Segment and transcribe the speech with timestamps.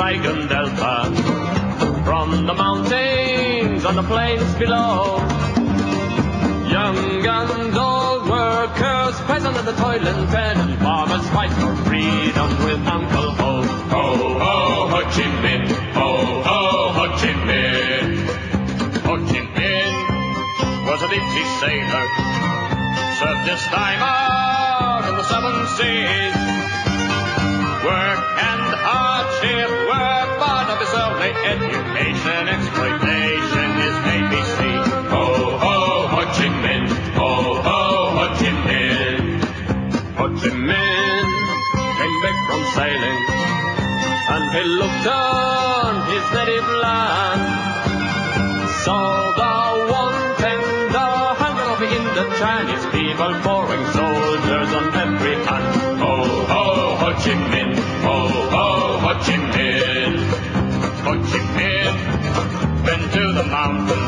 [0.00, 1.12] Saigon Delta,
[2.06, 5.18] from the mountains and the plains below,
[6.72, 13.30] young and old workers, peasant and the toiling tenant, farmers fight for freedom with Uncle
[13.40, 13.62] Ho.
[13.92, 15.68] Ho, ho, Ho Chi Minh.
[15.92, 16.08] Ho,
[16.48, 18.24] ho, Ho Chi Minh.
[19.04, 22.06] Ho Chi Minh was a deep sea sailor,
[23.20, 26.39] served his time out in the seven seas.
[52.40, 56.00] Chinese people, pouring soldiers on every hand.
[56.00, 57.76] Ho, ho, Ho Chi Minh.
[58.00, 58.16] Ho,
[58.54, 60.16] ho, Ho Chi Minh.
[61.04, 61.96] Ho Chi Minh
[62.86, 64.04] went to the mountain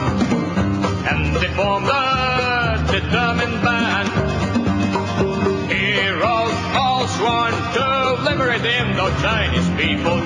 [1.11, 4.09] and they formed a determined band.
[5.71, 7.85] Heroes all sworn to
[8.25, 10.22] liberate the Indo-Chinese people,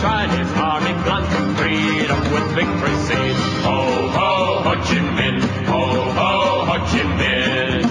[0.00, 3.38] the Indo-Chinese army, planting freedom with victory seeds.
[3.64, 5.40] Ho, ho, Ho Chi Minh.
[5.66, 5.80] Ho,
[6.18, 7.88] ho, Ho Chi Minh.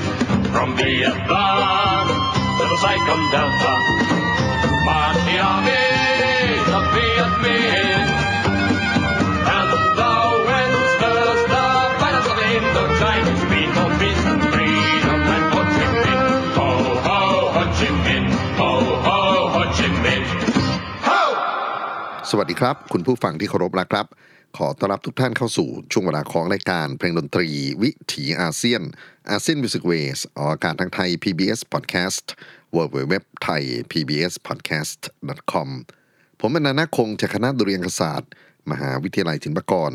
[0.52, 2.08] From Vietnam
[2.58, 3.47] to the Saigon Delta,
[22.40, 24.08] สวัสดีครับ คุณผู้ฟังที่เคารพรักครับ
[24.58, 27.50] ขอต้อนรับทุกท่านเข้าสู่ช่วงเวลาของรายการเพลงดนตรี
[27.84, 28.82] วิถีอาเซียน
[29.30, 32.26] ASEAN Music Ways ออกอากาศทางไทย PBS Podcast
[32.76, 35.02] w w w Thai PBS Podcast
[35.52, 35.70] com
[36.40, 38.32] ผมเป็นนานาคงจากคณะดุริยางคศาสตร์
[38.72, 39.92] มหาวิทยาลัยศิลปากร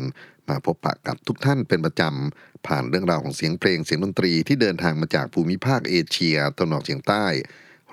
[0.49, 7.25] มาพบปะกับทุกท่านเป็นประจำ ผ่านเรื่องราวของเสียงเพลงเสียงดนตรีที่เดินทางมาจากภูมิภาคเอเชียตะวันออกเฉียงใต้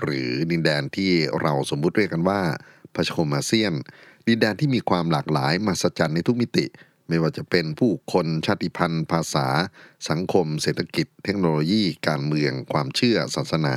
[0.00, 1.10] หรือดินแดนที่
[1.40, 2.42] เราสมมุติเรียกกันว่า
[2.94, 3.72] พระชมอาเซียน
[4.30, 6.66] ดินแดนที่มีความหลากหลายมาสจันในทุกมิติ
[7.08, 9.46] ไม่ว่าจะเป็นผู้คนชาติพันธุ์ ภาษา
[10.08, 13.76] สังคม เศรษฐกิจ เทคโนโลยี การเมือง ความเชื่อ ศาสนา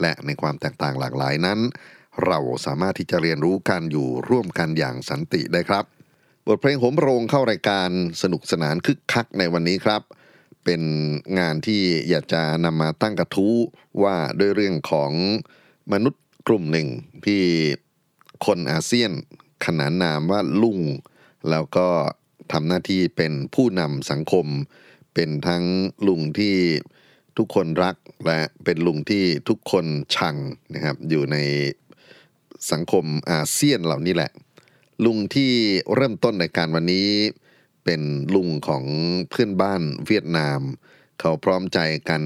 [0.00, 1.60] และในความแตกต่างหลากหลายนั้น
[2.26, 5.84] เราสามารถที่จะเรียนรู้การอยู่ร่วมกันอย่างสันติได้ครับ
[6.46, 7.88] บทเพลงโหมโรงเข้ารายการ
[8.22, 10.02] สนุกสนานคึกคักในวันนี้ครับ
[10.64, 10.82] เป็น
[11.38, 13.56] งานที่อยากจะนำมาตั้งกระทู้
[14.02, 15.12] ว่าด้วยเรื่องของ
[15.92, 16.88] มนุษย์กลุ่มหนึ่ง
[17.26, 17.42] ที่
[18.46, 19.12] คนอาเซียน
[19.64, 20.80] ขนานนามว่าลุง
[21.50, 21.88] แล้วก็
[22.52, 24.46] ทำหน้าที่เป็นผู้นำสังคม
[25.14, 25.64] เป็นทั้ง
[26.08, 26.56] ลุงที่
[27.36, 27.96] ทุกคนรัก
[28.26, 30.36] และเป็นลุงที่ทุกคนชัง
[30.74, 31.36] นะครับอยู่ใน
[32.70, 34.30] สังคมอาเซียนเหล่านี้แหละ
[35.04, 35.52] ลุงที่
[35.94, 37.08] เริ่มต้นในการวันนี้
[37.84, 38.02] เป็น
[38.34, 38.84] ลุงของ
[39.30, 40.60] เพื่อนบ้านเวียดนาม
[41.20, 41.78] เขาพร้อมใจ
[42.08, 42.22] กัน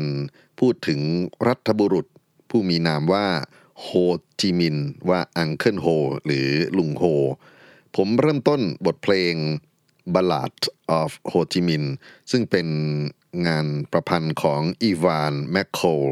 [0.59, 1.01] พูดถึง
[1.49, 2.07] รัฐบุรุษ
[2.51, 3.27] ผู้มีนามว่า
[3.81, 3.89] โฮ
[4.41, 5.87] จิมินห์ว่า Uncle Ho
[6.25, 6.49] หรือ
[6.79, 7.05] ลุงโฮ
[7.97, 9.35] ผมเริ่มต้นบทเพลง
[10.15, 10.57] Ballad
[11.01, 11.87] of Ho Chi Minh
[12.31, 12.69] ซึ่งเป็น
[13.47, 16.03] งานประพันธ์ของอีวานแมคโคล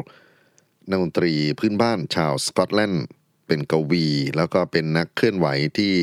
[0.88, 3.06] นักดนตรีพื้นบ้านชาวสกอตแลนด์
[3.46, 5.46] เป็นกวี แล้วก็เป็นนักเคลื่อนไหว
[5.78, 5.94] ที่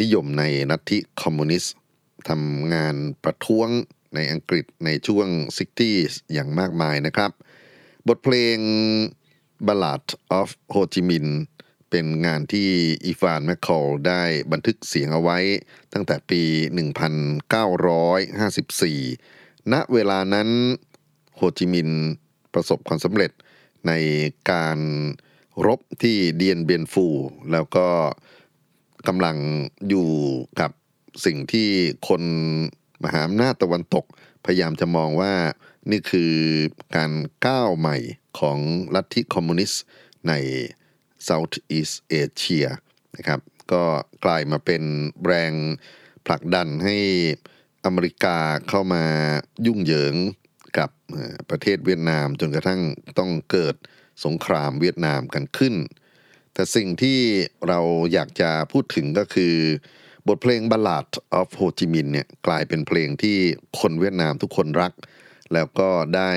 [0.00, 1.74] นิยมในลัทธิคอมมิวนิสต์
[2.28, 3.68] ทำงานประท้วง
[4.14, 7.30] ในอังกฤษในช่วง 60s อย่างมากมายนะครับ
[8.08, 8.58] บทเพลง
[9.66, 10.04] Ballad
[10.38, 11.30] of Ho Chi Minh
[11.90, 12.68] เป็นงานที่
[13.06, 14.22] อีฟานแมคคอลได้
[14.52, 15.38] บันทึกเสียงเอาไว้
[15.92, 16.42] ตั้งแต่ปี
[18.46, 20.48] 1954 ณ เวลานั้น
[21.36, 21.90] โฮจิมิน
[22.54, 23.30] ประสบความสำเร็จ
[23.86, 23.92] ใน
[24.50, 24.78] การ
[25.66, 27.06] รบที่เดียนเบียนฟู
[27.52, 27.88] แล้วก็
[29.08, 29.36] กำลัง
[29.88, 30.10] อยู่
[30.60, 30.70] กับ
[31.24, 31.68] สิ่งที่
[32.08, 32.22] คน
[33.04, 34.04] มหาอำนาจตะวันตก
[34.44, 35.32] พยายามจะมองว่า
[35.90, 36.32] นี่คือ
[36.96, 37.12] การ
[37.46, 37.96] ก้าวใหม่
[38.40, 38.58] ของ
[38.94, 39.82] ลัทธิคอมมิวนิสต์
[40.28, 40.32] ใน
[41.28, 42.68] Southeast Asia
[43.16, 43.40] นะครับ
[43.72, 43.84] ก็
[44.24, 44.82] กลายมาเป็น
[45.26, 45.52] แรง
[46.26, 46.96] ผลักดันให้
[47.84, 48.38] อเมริกา
[48.68, 49.04] เข้ามา
[49.66, 50.14] ยุ่งเหยิง
[50.78, 50.90] กับ
[51.50, 52.80] ประเทศเวียดนามจนกระทั่ง
[53.18, 53.74] ต้องเกิด
[54.24, 55.74] สงครามเวียดนามกันขึ้น
[56.54, 57.18] แต่สิ่งที่
[57.68, 57.80] เรา
[58.12, 59.54] อยากจะพูดถึงก็คือ
[60.28, 61.08] บทเพลง Ballad
[61.40, 63.38] of Ho Chi Minh เนี่ยกลายเป็นเพลงที่
[63.80, 64.92] คนเวียดนามทุกคนรัก
[65.52, 66.32] แล้วก็ได้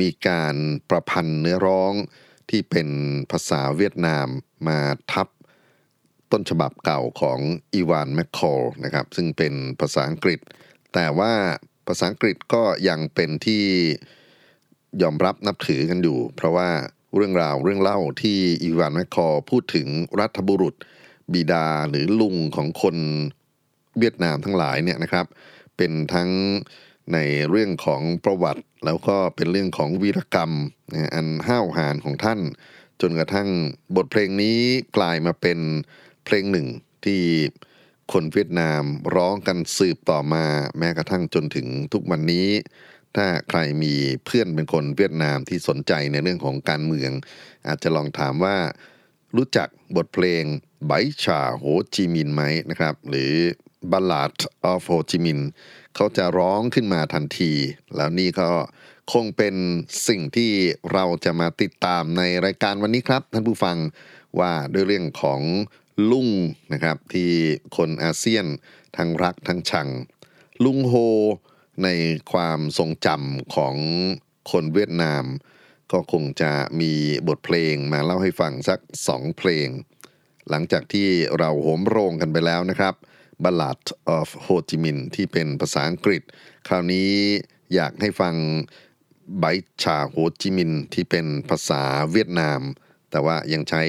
[0.00, 0.54] มีการ
[0.90, 1.92] ประพันธ์เนื้อร้อง
[2.50, 2.88] ที่เป็น
[3.30, 4.26] ภาษาเวียดนาม
[4.68, 4.78] มา
[5.12, 5.28] ทับ
[6.32, 7.38] ต้นฉบับเก่าของ
[7.74, 10.38] อีวานแมคคอลนะครับซึ่งเป็นภาษาอังกฤษ
[10.94, 11.32] แต่ว่า
[11.86, 13.64] ภาษาอังกฤษก็ยังเป็นที่
[15.02, 16.70] ยอมรับนับถือกันอยู่ เพราะว่า
[17.16, 19.88] เรื่องราวเรื่องเล่าที่อีวานแมคคอลพูดถึง
[20.20, 20.74] รัฐบุรุษ
[21.32, 22.96] บิดาหรือลุงของคน
[23.98, 25.26] เวียดนามทั้งหลายเนี่ยนะครับ
[25.76, 26.30] เป็นทั้ง
[27.12, 27.18] ใน
[27.50, 30.52] เรื่องของประวัติ แล้วก็เป็นเรื่องของวีรกรรม
[31.14, 32.40] อันห้าวหาญของท่าน
[33.00, 33.48] จนกระทั่ง
[33.96, 34.58] บทเพลงนี้
[34.96, 35.58] กลายมาเป็น
[36.24, 36.66] เพลงหนึ่ง
[37.04, 37.22] ที่
[38.12, 38.82] คนเวียดนาม
[39.16, 40.44] ร้องกันสืบต่อมา
[40.78, 42.48] แม้กระทั่งจนถึงทุกวันนี้
[43.16, 47.10] ถ้าใครมีเพื่อนเป็นคนเวียดนามที่สนใจในเรื่องของการเมือง
[47.66, 48.56] อาจจะลองถามว่า
[49.36, 50.42] รู้จักบทเพลง
[50.86, 50.92] ไบ
[51.24, 51.64] ชาโฮ
[51.94, 53.32] จิมินไหมนะครับ หรือ
[53.90, 54.34] Ballad
[54.72, 55.42] of Ho Chi Minh
[55.94, 57.52] เขาจะร้องขึ้นมาทันที
[57.96, 58.48] แล้วนี่ก็
[59.12, 59.54] คงเป็น
[60.08, 60.52] สิ่งที่
[60.92, 63.76] เราจะมาติดตามในรายการวันนี้ครับ ท่านผู้ฟัง
[64.38, 65.40] ว่าด้วยเรื่องของ
[66.10, 66.28] ลุง
[66.72, 67.30] นะครับที่
[67.76, 68.46] คนอาเซียน
[68.96, 69.88] ทั้งรักทั้งชัง
[70.64, 70.94] ลุงโฮ
[71.84, 71.88] ใน
[72.32, 73.74] ความทรงจำของ
[74.50, 75.24] คนเวียดนาม
[75.92, 76.92] ก็คงจะมี
[77.28, 79.68] บทเพลงมาเล่าให้ฟังสักสองเพลง
[80.50, 81.08] หลังจากที่
[81.38, 82.94] เราโหมโรงกันไปแล้วนะครับ
[83.42, 83.80] Ballad
[84.18, 86.22] of Ho Chi Minh ที่เป็นภาษาอังกฤษ
[86.68, 87.10] คราวนี้
[87.74, 88.34] อยากให้ฟัง
[89.40, 89.44] ไบ
[89.82, 91.82] ชาโฮจิมินที่เป็นภาษา
[92.12, 92.60] เวียดนาม
[93.10, 93.82] แต่ว่ายังใช้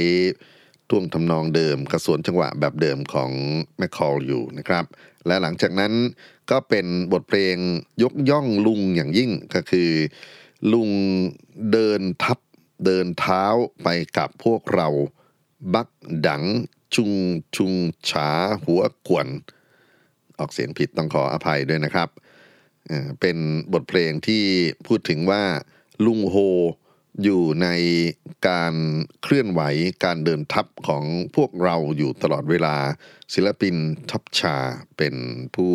[0.89, 3.31] ท่วงทำนองเดิมกระสวนจังหวะแบบเดิมของ
[3.77, 4.85] แมคคอลอยู่นะครับ
[5.27, 5.93] และหลังจากนั้น
[6.51, 7.55] ก็เป็นบทเพลง
[8.03, 9.91] ยกย่องลุงอย่างยิ่งก็คือ
[10.73, 10.89] ลุง
[11.71, 12.39] เดินทับ
[12.85, 13.43] เดินเท้า
[13.83, 13.87] ไป
[14.17, 14.87] กับพวกเรา
[15.73, 15.89] Bác
[16.27, 16.43] đang
[16.95, 17.11] cùng
[17.55, 17.71] chúng
[18.09, 18.29] cháu hành
[18.63, 19.27] quân
[20.39, 22.09] ออกเสียงผิดต้องขออภัยด้วยนะครับ
[23.19, 23.37] เป็น
[23.73, 24.43] บทเพลงที่
[24.87, 25.43] พูดถึงว่า
[26.05, 26.35] ลุงโฮ
[27.23, 27.67] อยู่ใน
[28.47, 28.73] การ
[29.21, 29.61] เคลื่อนไหว
[30.05, 31.03] การเดินทัพของ
[31.35, 32.75] พวกเราอยู่ตลอดเวลา
[33.33, 33.75] ศิลปิน
[34.11, 34.55] ท็อปชา
[34.97, 35.15] เป็น
[35.55, 35.73] ผู้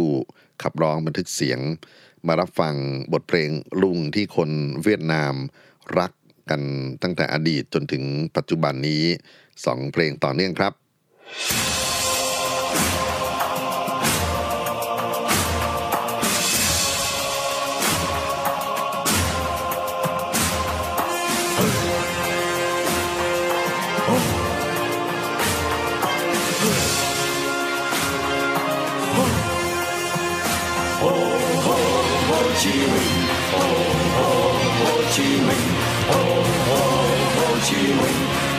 [0.63, 1.61] ขับร้องบันทึกเสียง
[2.27, 2.75] มารับฟัง
[3.13, 3.51] บทเพลง
[3.83, 4.51] ลุงที่คน
[4.83, 5.35] เวียดนาม
[5.99, 6.13] รัก
[6.51, 6.63] กัน
[7.03, 8.05] ตั้งแต่อดีตจนถึง
[8.37, 9.03] ปัจจุบันนี้
[9.65, 10.73] สองเพลงต่อเนื่องครับ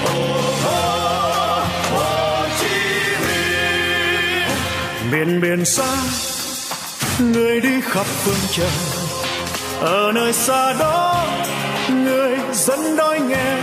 [0.03, 0.50] 哦。
[5.11, 6.03] Miền biển xa,
[7.19, 8.69] người đi khắp phương trời.
[9.79, 11.25] Ở nơi xa đó,
[11.89, 13.57] người dân đói nghèo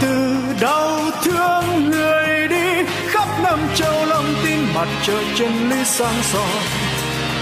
[0.00, 6.22] từ đau thương người đi khắp năm châu lòng tin mặt trời chân lý sáng
[6.22, 6.84] soi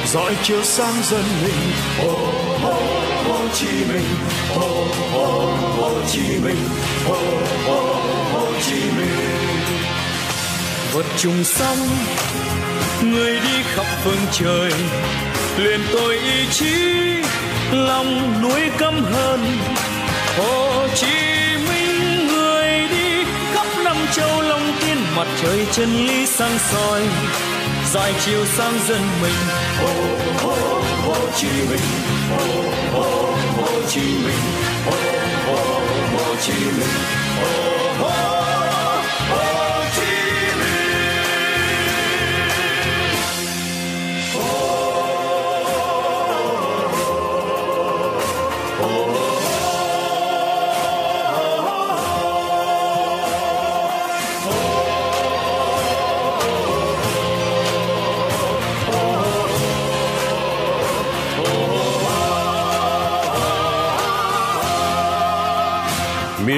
[0.07, 1.73] dõi chiếu sáng dân mình.
[2.01, 2.17] Ô
[2.63, 2.75] ô
[3.25, 4.09] Hồ Chí Minh.
[4.55, 6.69] Ô ô Hồ Chí Minh.
[7.09, 7.19] Ô
[7.67, 7.81] ô
[8.33, 9.43] Hồ Chí Minh.
[10.93, 11.79] Vượt trùng sông
[13.03, 14.73] người đi khắp phương trời.
[15.57, 16.75] Liền tôi ý chí,
[17.73, 19.41] lòng núi căm hơn
[20.39, 21.17] Hồ Chí
[21.69, 27.03] Minh, người đi khắp năm châu long tiên mặt trời chân lý sáng soi.
[27.93, 29.35] Dài chiều sang dân mình.
[29.79, 29.93] Hồ
[30.43, 31.81] Hồ Hồ Chí Minh.
[32.31, 34.43] Hồ Hồ Hồ Chí Minh.
[34.87, 34.93] Hồ
[35.47, 35.81] Hồ
[36.17, 36.89] Hồ Chí Minh.
[37.43, 38.42] Hồ Hồ.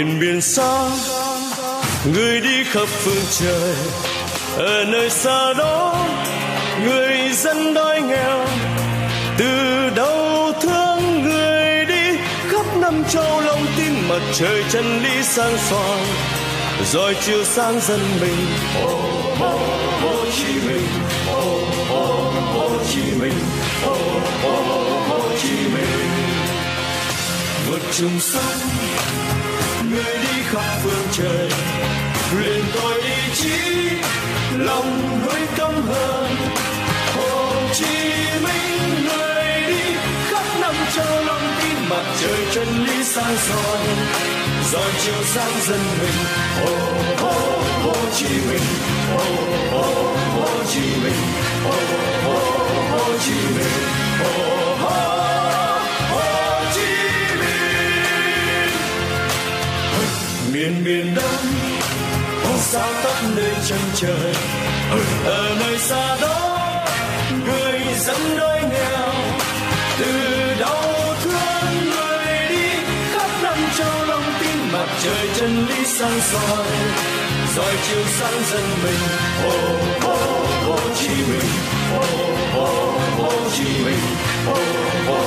[0.05, 0.91] Miền biển xa.
[2.13, 3.75] Người đi khắp phương trời,
[4.57, 6.07] ở nơi xa đó,
[6.85, 8.47] người dân đói nghèo.
[9.39, 12.19] Từ đâu thương người đi
[12.51, 15.99] khắp năm châu lòng tin mặt trời chân lý sáng soi
[16.93, 18.47] rồi chiều sáng dân mình
[18.83, 19.01] ô
[19.41, 19.59] ô
[20.01, 20.87] hồ chí minh
[21.29, 23.39] ô ô hồ chí minh
[23.85, 23.97] ô
[24.45, 24.63] ô
[25.09, 26.11] hồ chí minh
[27.69, 29.44] vượt trường sông
[30.55, 31.49] khắp phương trời.
[32.37, 33.59] Luyện tôi ý chí,
[34.59, 36.37] lòng nuôi căm hờn.
[37.15, 37.95] Hồ chí
[38.45, 39.95] minh người đi,
[40.31, 43.79] khắp năm châu lòng tin mặt trời chân lý sáng soi.
[44.73, 46.19] Rồi chiều sáng dân mình
[46.61, 46.77] hồ
[47.19, 47.33] hồ
[47.85, 48.67] hồ chí minh.
[49.17, 49.25] Hồ
[49.71, 51.23] hồ hồ chí minh.
[51.65, 51.73] Hồ
[52.25, 52.39] hồ
[52.91, 53.75] hồ chí minh.
[54.21, 55.34] Hồ hồ
[60.55, 61.47] miền miền đông.
[62.45, 64.35] Có sao tắt nơi chân trời.
[65.25, 66.59] Ở nơi xa đó,
[67.47, 69.13] người dân đói nghèo.
[69.99, 70.13] Từ
[70.61, 72.69] đau thương người đi,
[73.13, 76.67] khắp năm châu lòng tin mặt trời chân lý sáng soi.
[77.57, 79.01] Rồi chiều sáng dân mình,
[79.43, 79.59] hồ
[80.01, 80.17] hồ
[80.67, 81.51] hồ chí minh.
[81.93, 82.05] Hồ
[82.53, 84.05] hồ hồ chí minh.
[84.47, 84.55] Hồ
[85.07, 85.21] hồ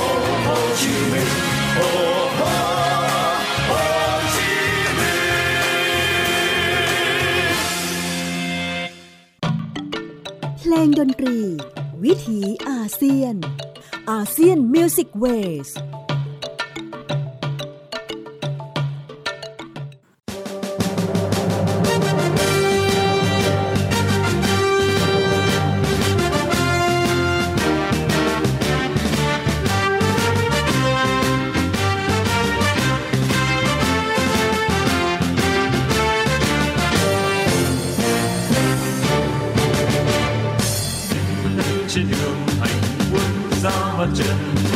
[0.46, 1.28] hồ chí minh.
[1.76, 3.17] Hồ hồ.
[10.86, 11.38] งดนตรี
[12.04, 13.36] วิถีอาเซียน
[14.10, 15.24] อาเซียนมิวสิกเว
[15.66, 15.68] ส
[44.08, 44.67] watching.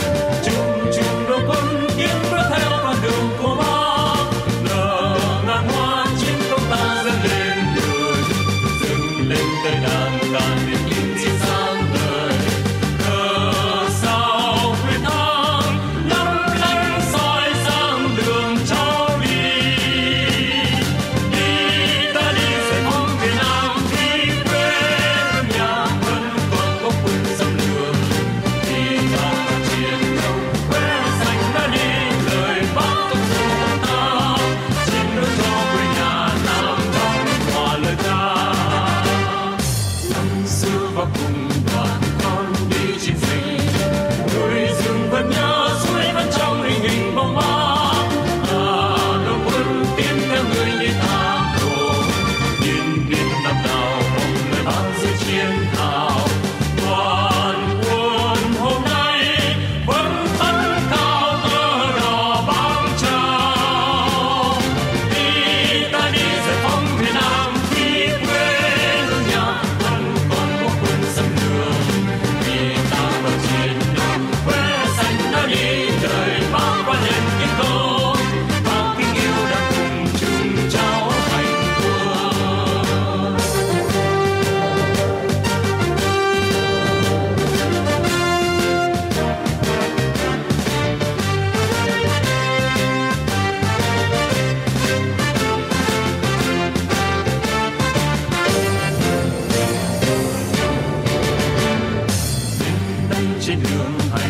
[103.52, 104.21] sit room.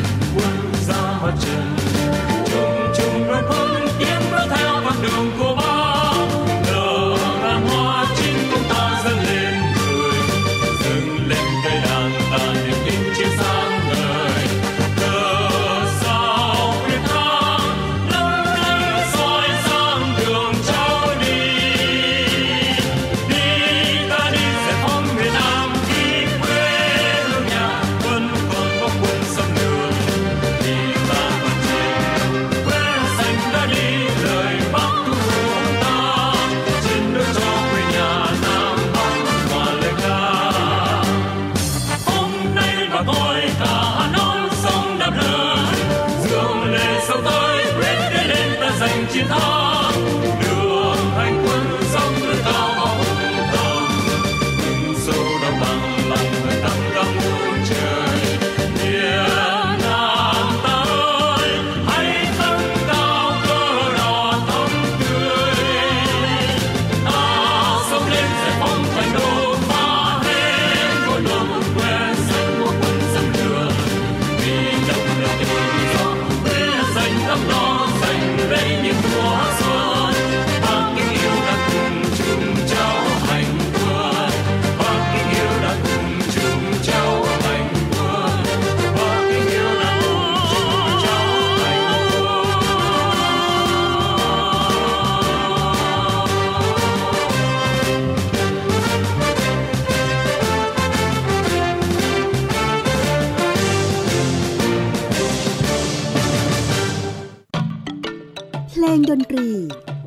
[108.85, 109.51] ลงดนตรี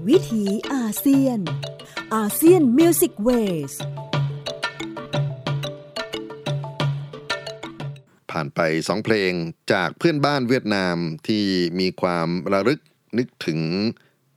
[0.08, 1.40] วิถีอาเซียน
[2.16, 3.30] อาเซียนมิวสิกเว
[3.72, 3.74] ส
[8.32, 9.32] ผ่านไปสองเพลง
[9.74, 11.44] จากเพื่อนบ้านเวียดนามที่
[11.80, 12.80] มีความระลึก
[13.18, 13.62] นึกถึง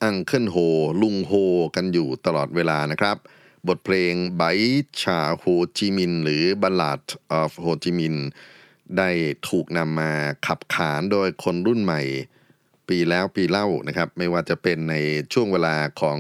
[0.03, 0.57] Uncle Ho
[1.03, 1.33] ลุงโฮ
[1.77, 3.17] กันอยู่ตลอดเวลานะครับ
[3.69, 5.45] บทเพลง Bài
[5.77, 8.17] ca Hồ Chí Minh หรือ Ballad of Ho Chi Minh
[8.97, 9.11] ได้
[9.49, 10.13] ถูกนำมา
[10.47, 12.03] ขับขานโดยคนรุ่นใหม่
[12.89, 14.95] ปีแล้วปีเล่านะครับ ไม่ว่าจะเป็นใน
[15.33, 16.19] ช่วงเวลาของ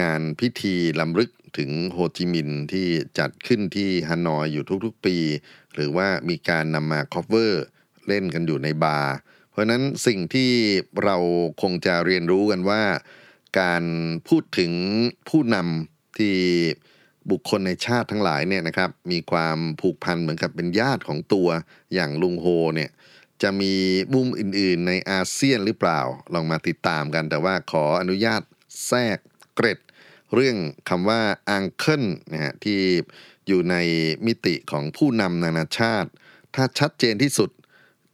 [0.00, 2.86] งานพิธีรำลึกถึงโฮจิมินที่
[3.18, 5.16] จัดขึ้นที่ฮานอยอยู่ทุกๆปี
[5.74, 7.64] หรือว่ามีการนำมา cover
[8.08, 9.14] เล่นกันอยู่ในบาร์
[9.50, 10.50] เพราะนั้นสิ่งที่
[11.04, 11.16] เรา
[11.62, 12.82] คงจะเรียนรู้กันว่า
[13.60, 13.84] การ
[14.28, 14.72] พูดถึง
[15.28, 16.36] ผู้นำที่
[17.30, 21.48] บุคคลในชาติทั้งหลายเนี่ยนะครับ มีความผูกพันเหมือนกับเป็นญาติของตัว
[21.94, 22.90] อย่างลุงโฮเนี่ย
[23.42, 23.74] จะมี
[24.14, 26.00] มุมอื่นๆ ในอาเซียนหรือเปล่า
[26.34, 28.42] ลองมาติดตามกัน แต่ว่าขออนุญาต
[28.86, 29.18] แทรก
[29.54, 29.78] เกร็ด
[30.34, 30.56] เรื่อง
[30.88, 31.20] คำว่า
[31.50, 32.80] อังเคิลนะฮะที่
[33.46, 33.76] อยู่ใน
[34.26, 36.10] มิติของผู้นำนานาชาติ
[36.54, 37.50] ถ้าชัดเจนที่สุด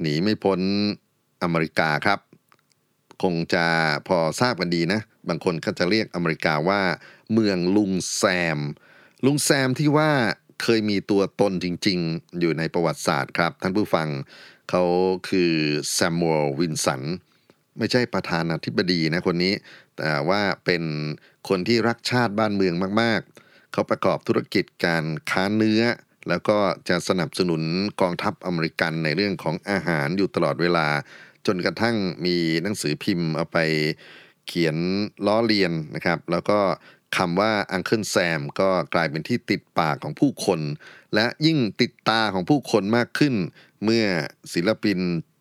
[0.01, 0.61] หนีไม่พ้น
[1.43, 2.21] อเมริกาครับ
[3.23, 3.67] คงจะ
[4.09, 6.83] พอทราบกันดีนะ บางคนก็จะเรียกอเมริกาว่า
[7.33, 8.23] เมืองลุงแซ
[8.57, 8.59] ม
[9.25, 10.11] ลุงแซมที่ว่า
[10.63, 14.09] เคยมีตัวตนจริง ๆ อยู่ในประวัติศาสตร์ครับ ท่านผู้ฟัง
[14.71, 14.85] เขา
[15.29, 15.53] คือ
[15.93, 17.03] แซมมูอลวินสัน
[17.79, 19.55] ไม่ใช่ประธานาธิบดีนะคนนี้
[19.97, 20.83] แต่ว่าเป็น
[21.49, 25.83] คนที่รักชาติบ้านเมืองมาก ๆ เขาประกอบธุรกิจการค้าเนื้อ
[26.29, 27.63] แล้วก็จะสนับสนุน
[28.01, 30.89] กองทัพอเมริกันในเรื่องของอาหารอยู่ตลอดเวลา
[31.47, 31.97] จนกระทั่ง
[32.27, 33.59] มีหนังสือพิมพ์เอาไป
[34.47, 34.77] เขียน
[35.27, 36.59] ล้อเลียนนะครับ แล้วก็
[37.17, 40.61] คำว่าอังเคิลแซมก็กลายเป็นที่ติดปากของผู้คน
[41.15, 43.35] และยิ่งติดตาของผู้คนมากขึ้น
[43.85, 44.05] เมื่อ
[44.53, 44.99] ศิลปิน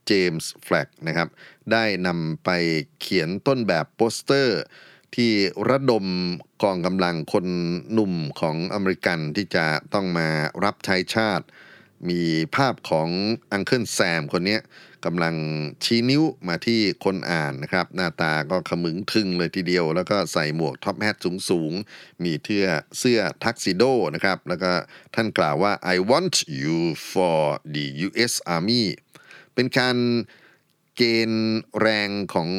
[0.08, 1.30] เจมส์แฟลกนะครับ
[1.72, 2.50] ได้นำไป
[3.00, 4.62] เขียนต้นแบบโปสเตอร์
[5.16, 5.32] ที่
[5.70, 6.06] ระดม
[6.64, 7.48] กองกำลังคน
[7.94, 10.28] หนุ่มของอเมริกันที่จะต้องมา
[10.64, 11.46] รับใช้ชาติ
[12.10, 12.22] มี
[12.56, 13.10] ภาพของ
[13.52, 14.58] Uncle Sam คนนี้
[15.06, 15.36] กำลัง
[15.84, 21.16] ชี้นิ้วมาที่คนอ่านนะครับ หน้าตาก็ขมึงทึงเลยทีเดียว แล้วก็ใส่หมวก top hat
[21.50, 22.66] สูงๆ มีเทือ
[23.00, 23.84] เสื้อทักซิโด
[24.16, 24.72] นะครับ แล้วก็
[25.16, 26.78] ท่านกล่าวว่า I want you
[27.12, 27.40] for
[27.76, 28.34] the U.S.
[28.56, 28.84] Army
[29.54, 29.98] เป็นการ
[30.96, 32.50] เกณฑ์แรงของ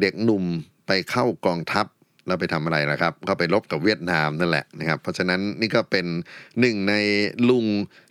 [0.00, 0.44] เด็กหนุ่ม
[0.86, 1.86] ไปเข้ากองทัพ
[2.26, 6.06] แล้วไปทำอะไรล่ะครับ ก็ไปรบกับเวียดนามนั่นแหละนะครับ เพราะฉะนั้นนี่ก็เป็น
[6.60, 6.94] หนึ่งใน
[7.48, 7.66] ลุง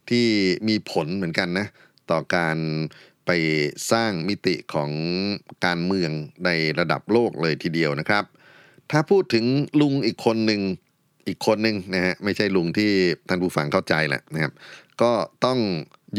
[0.09, 0.27] ที่
[0.67, 1.67] มีผลเหมือนกันนะ
[2.11, 2.57] ต่อการ
[3.25, 3.31] ไป
[3.91, 4.91] สร้างมิติของ
[5.65, 6.11] การเมือง
[6.45, 8.23] ในระดับโลกเลยทีเดียวนะครับ
[8.91, 9.45] ถ้าพูดถึง
[9.81, 10.61] ลุงอีกคนหนึ่ง
[11.27, 12.91] อีกคนหนึ่งนะฮะไม่ใช่ลุงที่
[13.27, 14.53] ท่านผู้ฟังเข้าใจแหละนะครับ
[15.01, 15.11] ก็
[15.45, 15.59] ต้อง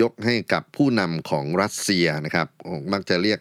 [0.01, 2.49] ยกให้กับผู้นำของรัสเซียนะครับ
[2.93, 3.41] มักจะเรียก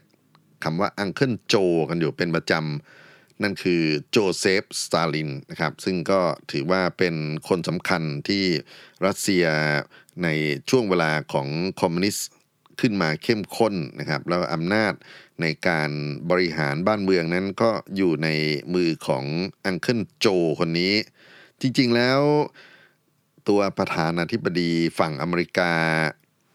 [0.64, 1.56] คำว่าอังเคิลโจ
[1.90, 6.20] กันอยู่เป็นประจำ นั่นคือโจเซฟสตาลินนะครับ ซึ่งก็
[6.52, 7.16] ถือว่าเป็น
[7.48, 8.44] คนสำคัญที่
[9.06, 9.46] รัสเซีย
[10.24, 10.28] ใน
[10.70, 11.48] ช่วงเวลาของ
[11.82, 12.28] คอมมิวนิสต์
[12.82, 14.94] ขึ้นมาเข้มข้นนะครับแล้วอำนาจ
[15.42, 15.90] ในการ
[16.30, 18.30] บริหารบ้านเมืองนั้นก็อยู่ใน
[18.74, 19.26] มือของ
[19.66, 20.28] Uncle Joe
[20.60, 20.94] คนนี้
[21.62, 22.22] จริงๆแล้ว
[23.50, 25.74] ตัวประธานาธิบดีฝั่งอเมริกา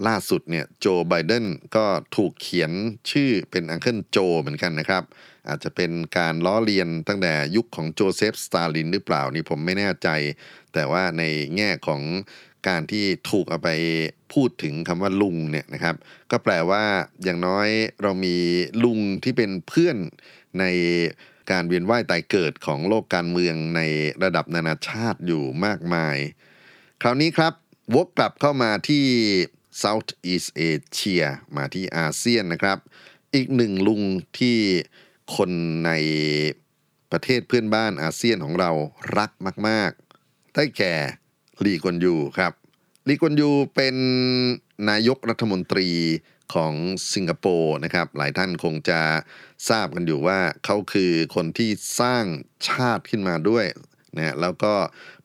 [0.06, 1.84] ล่าสุดเนี่ยโจไบเดนก็
[2.16, 2.72] ถูกเขียน
[3.10, 5.02] ชื่อเป็น Uncle Joe เหมือนกันนะครับ
[5.48, 10.08] อาจจะเป็นการล้อเลียนตั้งแต่ยุคของโจเซฟสตาลินหรือเปล่านี่ผมไม่แน่ใจ
[10.74, 11.22] แต่ว่าใน
[11.56, 12.02] แง่ของ
[12.68, 13.70] การที่ถูกเอาไป
[14.32, 15.96] พูดถึงคำว่าลุงเนี่ยนะครับ
[16.30, 16.84] ก็แปลว่า
[17.24, 17.68] อย่างน้อย
[18.02, 18.36] เรามี
[18.84, 19.96] ลุงที่เป็นเพื่อน
[20.58, 20.64] ใน
[21.50, 23.80] การเวียนว่ายตายเกิดของโลกการเมืองใน
[24.22, 26.16] ระดับนานาชาติอยู่มากมาย
[27.02, 27.52] คราวนี้ครับ
[27.94, 29.04] วกกลับเข้ามาที่
[29.82, 31.24] Southeast Asia
[31.56, 32.78] มาที่อาเซียนนะครับ
[33.34, 34.02] อีกหนึ่งลุง
[34.38, 34.58] ที่
[35.36, 35.50] คน
[35.86, 35.90] ใน
[37.12, 38.70] ประเทศเพื่อนบ้านอาเซียนของเรา
[39.18, 39.30] รัก
[39.68, 39.90] มาก
[40.22, 40.94] ๆ ได้แก่
[41.64, 42.52] ลีกวนยูครับ
[43.08, 43.96] ลีกวนยูเป็น
[44.90, 45.88] นายกรัฐมนตรี
[46.54, 46.72] ของ
[47.14, 49.00] สิงคโปร์นะครับ หลายท่านคงจะ
[49.68, 52.24] ทราบกันอยู่ว่าเขาคือคนที่สร้าง
[52.68, 53.66] ชาติขึ้นมาด้วย
[54.16, 54.74] นะแล้วก็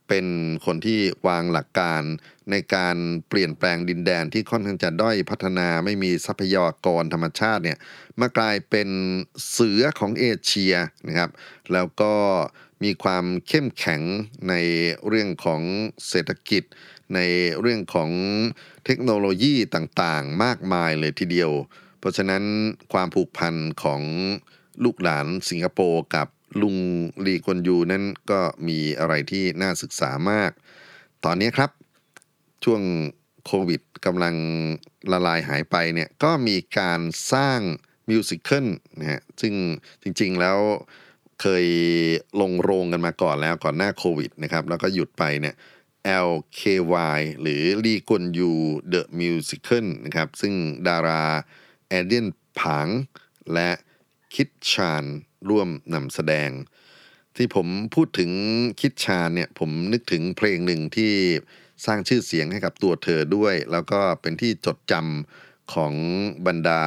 [0.08, 0.26] เป็น
[0.66, 2.02] คนที่วางหลักการ
[2.52, 2.98] ในการ
[3.30, 7.78] เปลี่ยนแปลงดินแดนที่ค่อนข้างจะด้อยพัฒนาไม่มีทรัพยากรธรรมชาติเนี่ย
[8.22, 8.90] มากลายเป็น
[9.52, 10.74] เสือของเอเชีย
[11.08, 11.30] นะครับ
[11.74, 12.14] แล้วก็
[12.84, 14.02] มีความเข้มแข็ง
[14.50, 14.54] ใน
[15.08, 15.62] เรื่องของ
[16.10, 16.64] เศรษฐกิจ
[17.16, 17.20] ใน
[17.60, 18.12] เรื่องของ
[18.86, 21.52] เทคโนโลยีต่างๆ มากมายเลยทีเดียว
[22.00, 22.44] เพราะฉะนั้น
[22.94, 24.02] ความผูกพันของ
[24.84, 26.28] ลูกหลานสิงคโปร์กับ
[26.62, 26.78] ลุง
[27.26, 30.52] ลีกวนยูนั้นก็มีอะไรที่น่าศึกษามาก
[31.26, 31.72] ตอนนี้ครับ
[32.64, 32.82] ช่วง
[33.46, 34.36] โควิดกำลัง
[35.12, 37.02] ละลายหายไปเนี่ยก็มีการ
[37.34, 37.60] สร้าง
[38.10, 38.66] มิวสิคล
[39.00, 39.54] นะฮะซึ่ง
[40.04, 40.60] จริงๆแล้ว
[41.42, 41.66] เคย
[42.42, 45.56] ลงโรงกันมาก่อนแล้วก่อนหน้าโควิดนะครับ แล้วก็หยุดไปเนี่ย
[46.30, 48.52] LKY หรือลีกวนยู
[48.90, 50.54] เดอะมิวสิคลนะครับ ซึ่ง
[50.88, 51.24] ดารา
[51.88, 52.28] แอเดียน
[52.60, 52.88] ผาง
[53.54, 53.70] และ
[54.36, 55.04] คิดชาน
[55.50, 56.50] ร่วมนำแสดง
[57.36, 58.32] ที่ผมพูดถึง
[58.82, 61.14] คิดชาญเนี่ย ผมนึกถึงเพลงหนึ่งที่
[61.86, 65.94] สร้างชื่อเสียงให้กับตัวเธอด้วย แล้วก็เป็นที่จดจำของ
[66.48, 66.84] บรรดา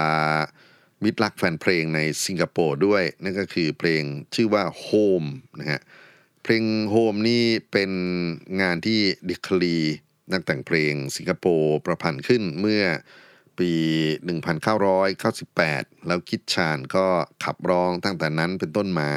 [1.04, 4.02] มิตรรักแฟนเพลงในสิงคโปร์ด้วย นั่นก็คือเพลง
[4.34, 5.28] ชื่อว่า Home
[5.60, 5.80] นะฮะ
[6.42, 6.64] เพลง
[6.94, 7.90] Home นี่เป็น
[8.60, 9.76] งานที่ดิคลี
[10.32, 12.82] นักแต่งเพลงสิงคโปร์ประพันธ์ขึ้นเมื่อ
[13.58, 13.72] ปี
[14.48, 17.06] 1998 แล้วคิดชานก็
[17.44, 19.10] ขับร้องตั้งแต่นั้นเป็นต้นมา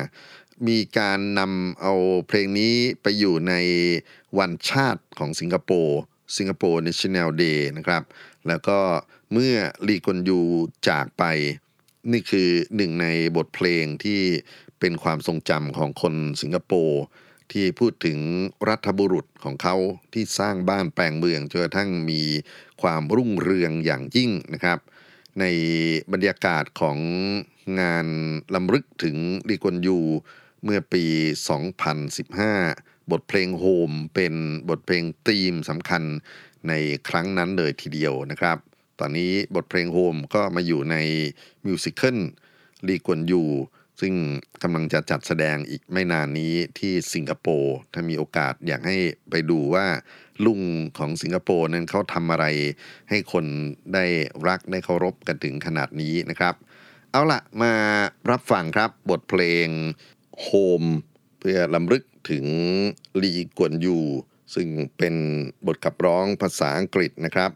[0.67, 1.93] มีการนำเอา
[2.28, 3.54] เพลงนี้ไปอยู่ใน
[4.39, 6.00] วันชาติของสิงคโปร์
[6.38, 8.04] สิงคโปร์ National Day นะครับ
[8.47, 8.80] แล้วก็
[9.34, 9.56] เมื่อ
[9.88, 10.39] ลีกวนยู
[10.89, 11.23] จากไป
[12.12, 14.22] นี่คือหนึ่งในบทเพลงที่
[14.80, 17.02] เป็นความทรงจำของคนสิงคโปร์
[17.52, 18.20] ที่พูดถึง
[18.70, 19.76] รัฐบุรุษของเขา
[20.13, 22.22] ที่สร้างบ้านแปลงเมืองจนกระทั่งมี
[22.82, 24.80] ความรุ่งเรืองอย่างยิ่งนะครับ
[25.39, 25.46] ใน
[26.13, 26.98] บรรยากาศของ
[27.80, 28.08] งาน
[28.56, 29.17] รำลึกถึง
[29.50, 30.00] ลีกวนยู
[30.63, 31.06] เมื่อปี
[32.28, 34.34] 2015 บทเพลง Home เป็น
[34.70, 36.04] บทเพลงธีมสำคัญ
[36.67, 36.74] ใน
[37.10, 38.58] ครั้งนั้นเลยทีเดียวนะครับ
[39.00, 40.96] ตอนนี้บทเพลง Home ก็มาอยู่ใน
[41.66, 42.18] มิวสิควล
[42.88, 43.44] ลีกวนยู
[44.02, 44.14] ซึ่ง
[44.64, 48.98] กำลังจะจัดแสดงอีกไม่นานนี้ที่สิงคโปร์ถ้ามีโอกาสอยากให้
[49.30, 49.86] ไปดูว่า
[50.46, 50.62] ลุง
[50.98, 52.46] ของสิงคโปร์นั้นเขาทำอะไร
[53.10, 53.46] ให้คน
[53.94, 54.06] ได้
[54.48, 56.56] รักได้เคารพกันถึงขนาดนี้นะครับ
[57.12, 57.74] เอาละมา
[58.30, 59.68] รับฟังครับบทเพลง
[60.42, 60.50] โฮ
[60.82, 60.84] ม
[61.40, 62.46] เพื่อลำลึกถึง
[63.22, 64.00] ลีกวนยู
[64.56, 65.16] ซึ่งเป็น
[65.68, 67.52] บทขับร้องภาษาอังกฤษนะครับ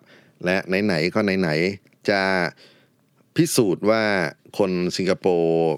[0.45, 2.21] และไหนๆก็ไหนๆจะ
[3.35, 4.03] พิสูจน์ว่า
[4.57, 5.71] คนสิงคโปร์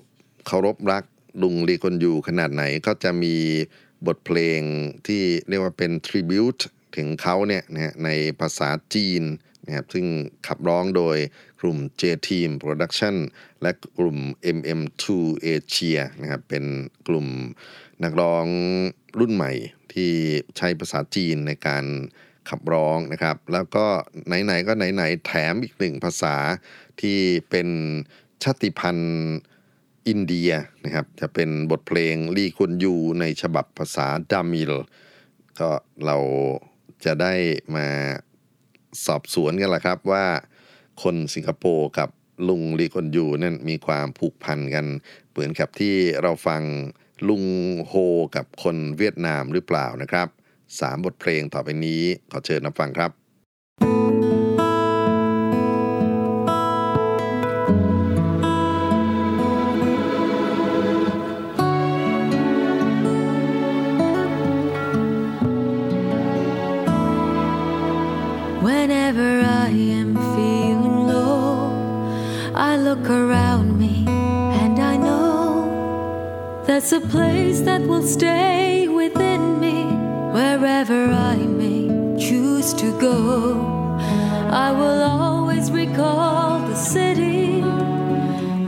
[0.48, 1.04] เคารพรัก
[1.42, 3.36] ลุงลีกวนยูขนาดไหนก็จะมี
[4.08, 4.62] บทเพลง
[5.08, 6.62] ที่เรียกว่าเป็น tribute
[6.96, 9.24] ถึงเขาเนี่ยนะในภาษาจีน
[9.66, 10.06] นะครับซึ่ง
[10.48, 11.18] ขับร้องโดย
[11.62, 13.16] กลุ่ม J Team Production
[13.62, 14.18] และกลุ่ม
[14.58, 15.04] MM2
[15.46, 16.66] Asia นะครับเป็น
[17.08, 17.28] กลุ่ม
[18.04, 18.46] นักร้อง
[19.20, 19.52] รุ่นใหม่
[19.94, 20.12] ที่
[20.58, 21.86] ใช้ภาษาจีนในการ
[22.50, 23.86] ขับร้องนะครับ แล้วก็
[24.28, 26.36] ไหนๆก็ไหนๆแถมอีกหนึ่งภาษา
[27.02, 27.68] ที่เป็น
[28.44, 29.12] ชาติพันธุ์
[30.08, 30.52] อินเดีย
[30.86, 34.74] นะครับ จะเป็นบทเพลงลีคุนยูในฉบับภาษาดามิล
[35.60, 35.70] ก็
[36.06, 36.18] เรา
[37.06, 37.34] จะได้
[37.76, 37.88] มา
[39.06, 40.26] สอบสวนกันละครับว่า
[41.04, 42.10] คนสิงคโปร์กับ
[42.48, 44.86] ลุงลีคอนยูนั่นมีความผูกพันกัน
[45.32, 46.62] เหมือนกับที่เราฟัง
[47.28, 47.46] ลุง
[47.88, 47.94] โฮ
[48.36, 50.28] กับคนเวียดนามหรือเปล่านะครับ
[50.80, 53.12] สามบทเพลงต่อไปนี้ขอเชิญรับฟังครับ
[76.84, 78.73] that's a place that will stay.
[80.64, 83.98] Wherever I may choose to go,
[84.50, 87.60] I will always recall the city,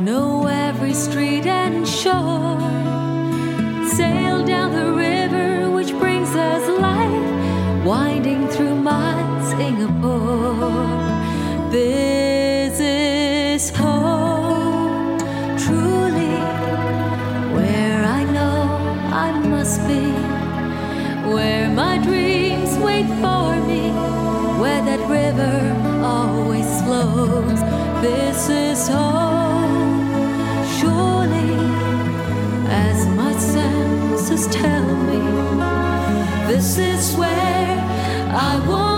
[0.04, 2.60] know every street and shore,
[3.96, 9.16] sail down the river which brings us life, winding through my
[9.52, 10.90] Singapore.
[11.72, 12.15] This
[23.70, 23.84] me,
[24.62, 25.56] where that river
[26.04, 27.60] always flows.
[28.02, 30.08] This is home,
[30.78, 31.54] surely,
[32.70, 35.22] as my senses tell me.
[36.48, 37.78] This is where
[38.50, 38.95] I won't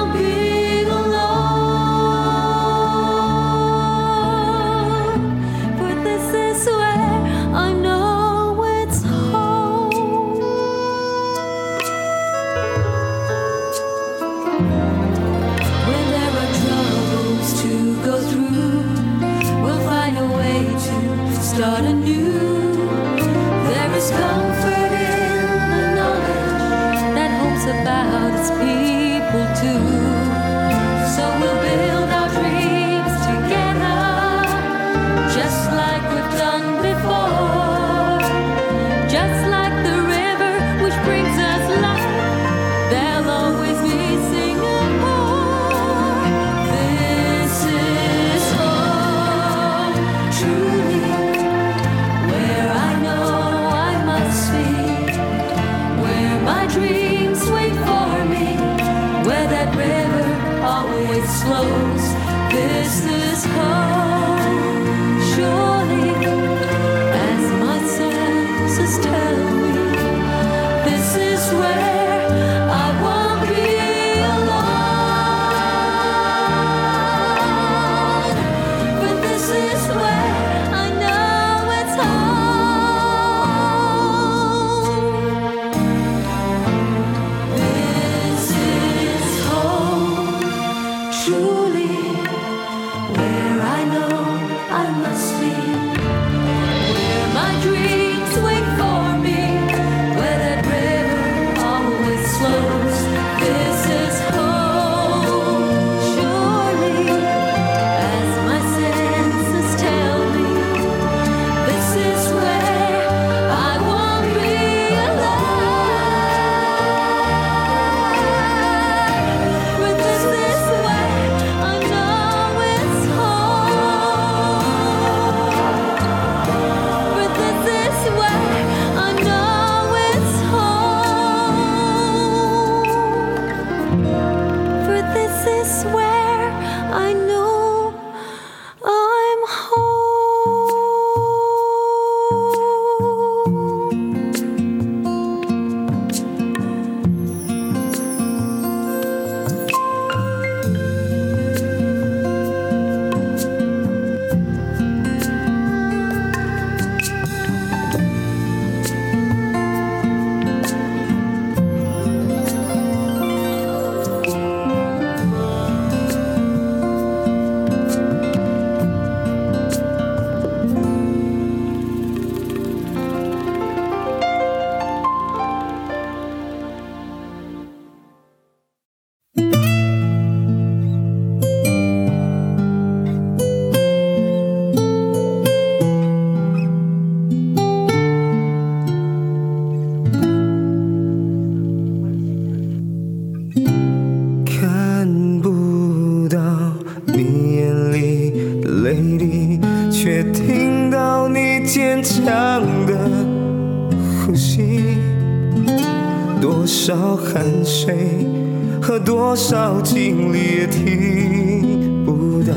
[210.77, 212.53] 听不到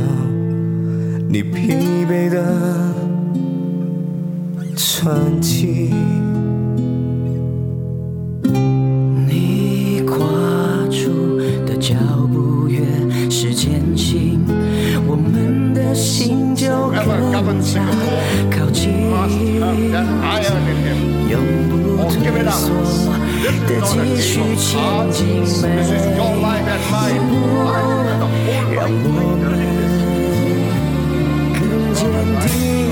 [1.28, 2.94] 你疲惫的
[4.76, 5.90] 喘气。
[23.66, 24.70] 的继续前
[25.10, 25.18] 进
[25.62, 25.64] 美，
[28.76, 29.18] 让我们
[31.54, 31.62] 更
[31.94, 31.98] 坚
[32.40, 32.89] 定。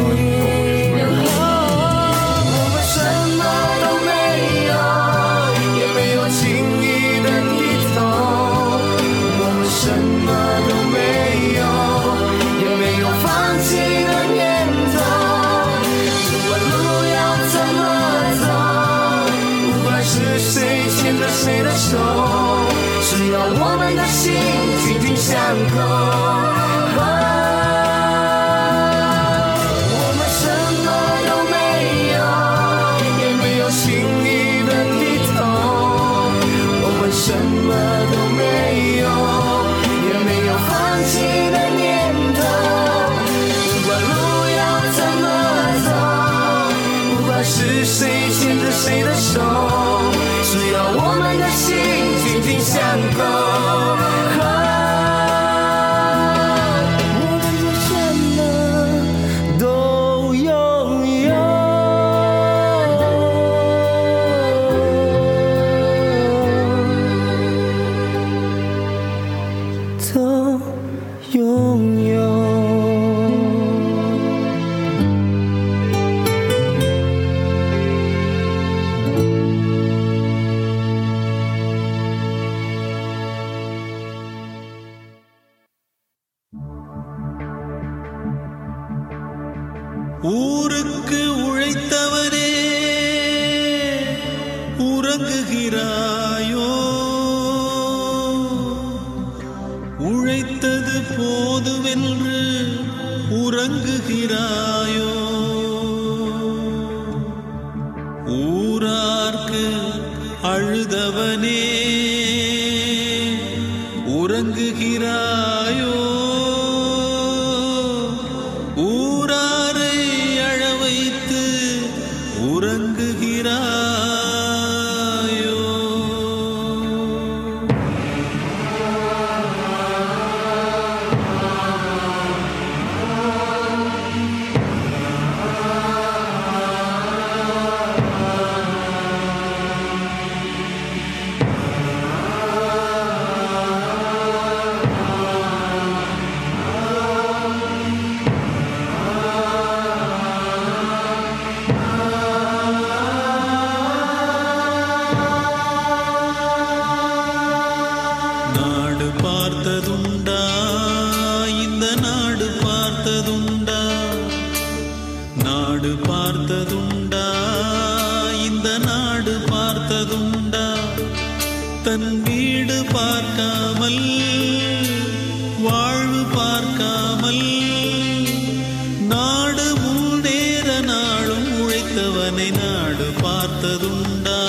[182.59, 184.41] நாடு பார்த்ததுண்டா?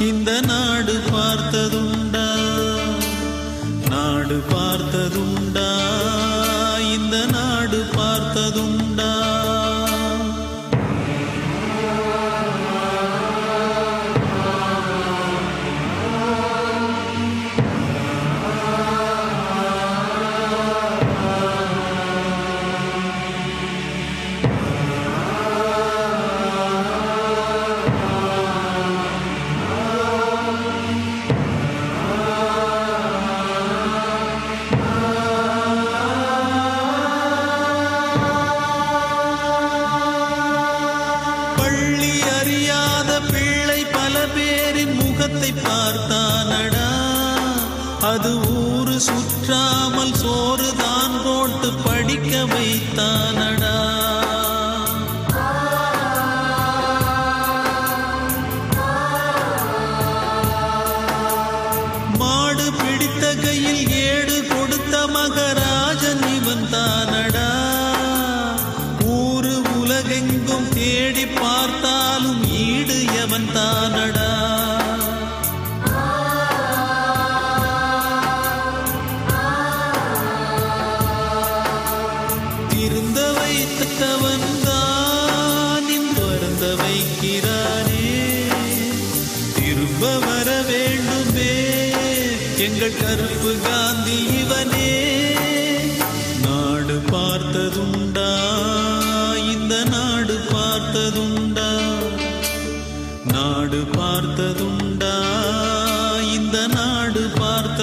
[0.00, 2.26] இந்த நாடு பார்த்ததுண்டா?
[3.90, 5.68] நாடு பார்த்ததுண்டா?
[6.94, 9.12] இந்த நாடு பார்த்ததுண்டா?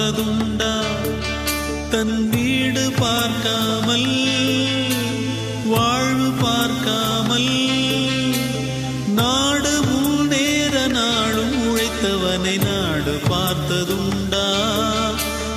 [0.04, 0.70] பார்த்ததுண்டா
[1.90, 4.08] தன் வீடு பார்க்காமல்
[5.66, 7.52] வாழ்வு பார்க்காமல்
[9.18, 14.48] நாடு முன்னேற நாளும் உழைத்தவனை நாடு பார்த்ததுண்டா?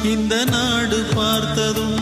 [0.06, 1.95] இந்த நாடு பார்த்ததும்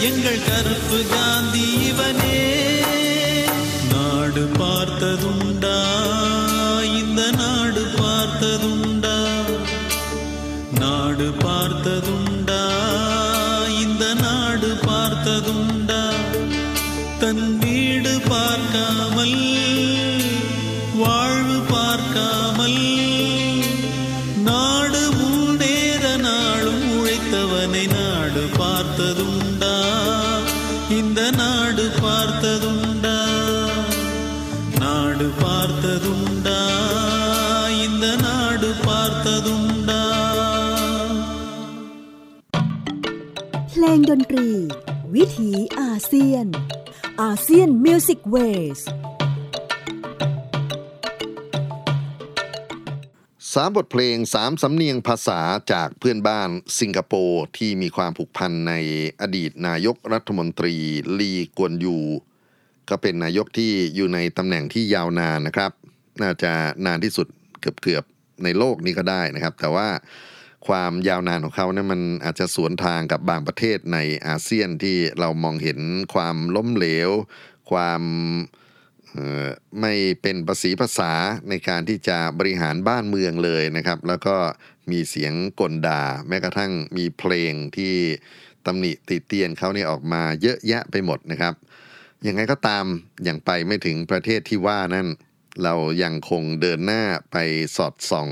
[0.00, 1.87] எங்கள் கருப்பு காந்தியே.
[44.18, 44.50] นตรี
[45.14, 45.50] วิถี
[45.80, 46.46] อาเซียน
[47.22, 48.80] ASEAN Music Ways
[53.54, 55.40] สามบทเพลงสามสำเนียงภาษา
[55.72, 56.50] จากเพื่อนบ้าน
[56.80, 58.74] สิงคโปร์ที่มีความผูกพันใน
[59.20, 60.74] อดีตนายกรัฐมนตรี
[61.18, 61.98] ลีกวนยู
[62.88, 65.72] ก็เป็นนายกที่อยู่ในตำแหน่งที่ยาวนานนะครับ
[66.22, 66.52] น่าจะ
[66.86, 67.26] นานที่สุด
[67.60, 69.88] เกือบๆในโลกนี้ก็ได้นะครับ แต่ว่า
[70.68, 75.78] ความยาวนานของเขาเนะั้นมันอาจจะสวนทางกับบางประเทศในอาเซียนที่เรามองเห็น
[76.14, 77.10] ความล้มเหลว
[77.70, 78.02] ความ
[79.80, 79.92] ไม่
[80.22, 81.12] เป็นประสีภาษา
[81.48, 84.36] ในการที่จะบริหารบ้านเมืองเลยนะครับ แล้วก็
[84.90, 87.94] มีเสียงกลด่า แม้กระทั่งมีเพลงที่
[88.66, 91.54] ตำหนิติเตียนเขาเนี่ยออกมาเยอะแยะไปหมดนะครับ
[92.26, 92.84] ยังไงก็ตาม
[93.24, 95.08] อย่างไปไม่ถึงประเทศที่ว่านั่น
[95.62, 97.02] เรายังคงเดินหน้า
[97.32, 97.36] ไป
[97.76, 98.28] สอดส่อง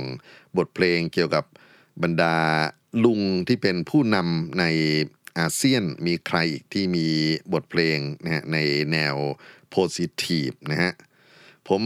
[0.56, 1.44] บทเพลงเกี่ยวกับ
[2.02, 2.36] บรรดา
[3.04, 4.64] ลุงที่เป็นผู้นำใน
[5.38, 7.06] อาเซียนมีใครอีกที่มี
[7.52, 8.58] บทเพลงนะฮะใน
[8.92, 9.16] แนว
[9.70, 10.92] โพสิทีฟนะฮะ
[11.68, 11.82] ผม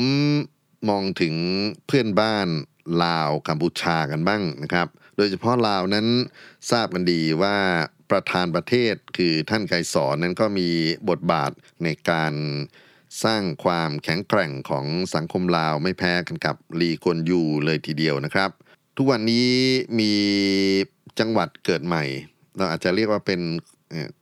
[0.88, 1.34] มองถึง
[1.86, 2.48] เพื่อนบ้าน
[3.04, 6.06] ลาวกัมพูชากันบ้างนะครับ โดยเฉพาะลาวนั้น
[6.70, 7.56] ทราบกันดีว่า
[8.10, 10.68] ประธานประเทศคือท่านไกรสอนนั้นก็มี
[11.10, 11.50] บทบาท
[11.84, 12.34] ในการ
[13.24, 18.50] สร้างความแข็งแกร่งของสังคมลาวไม่แพ้กันกับลีกวนยูเลยทีเดียวนะครับ
[19.02, 19.50] ทุกวันนี้
[20.00, 20.12] มี
[21.20, 22.04] จังหวัดเกิดใหม่
[22.56, 23.40] เราอาจจะเรียกว่าเป็น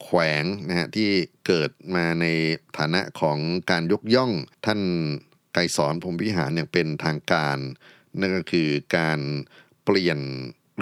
[0.03, 1.09] แขวงนะฮะที่
[1.47, 2.27] เกิดมาใน
[2.79, 3.39] ฐานะของ
[3.71, 4.33] การยกย่อง
[4.67, 4.81] ท่าน
[5.55, 7.59] ไกรสอนพรมวิหารอย่างเป็นทางการ
[8.21, 9.19] นั่นก็คือการ
[9.85, 10.19] เปลี่ยน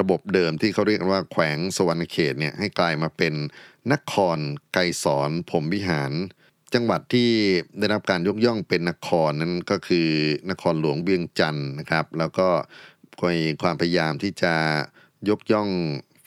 [0.00, 3.34] ระบบเดิมที่เขาเรียกว่าแขวงสวรรณเขตเนี่ยให้กลายมาเป็น
[3.92, 4.38] นคร
[4.72, 6.12] ไกรสอนพรมวิหาร
[6.74, 7.30] จังหวัดที่
[7.78, 10.08] ได้รับการยกย่องเป็นนครนั้นก็คือ
[10.50, 12.48] นครหลวงเวียงจันทร์นะครับ แล้วก็
[13.24, 14.54] มีความพยายามที่จะ
[15.28, 15.70] ยกย่อง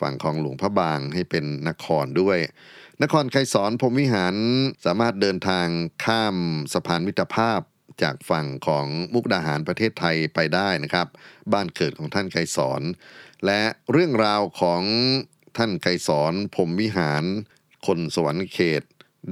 [0.00, 2.38] ฝั่งของหลวงพระบางให้เป็นนครด้วย
[3.02, 4.34] นครไกรสอนพรมวิหาร
[4.84, 5.66] สามารถเดินทาง
[6.04, 6.36] ข้าม
[6.72, 7.60] สะพานมิตรภาพ
[8.02, 11.06] จากฝั่งของมุกดาหารประเทศไทยไปได้นะครับ
[11.52, 12.82] บ้านเกิดของท่านไกรสอน
[13.46, 13.62] และ
[13.92, 14.82] เรื่องราวของ
[15.56, 17.24] ท่านไกรสอนพรมวิหาร
[17.86, 18.82] คนสวรรค์เขต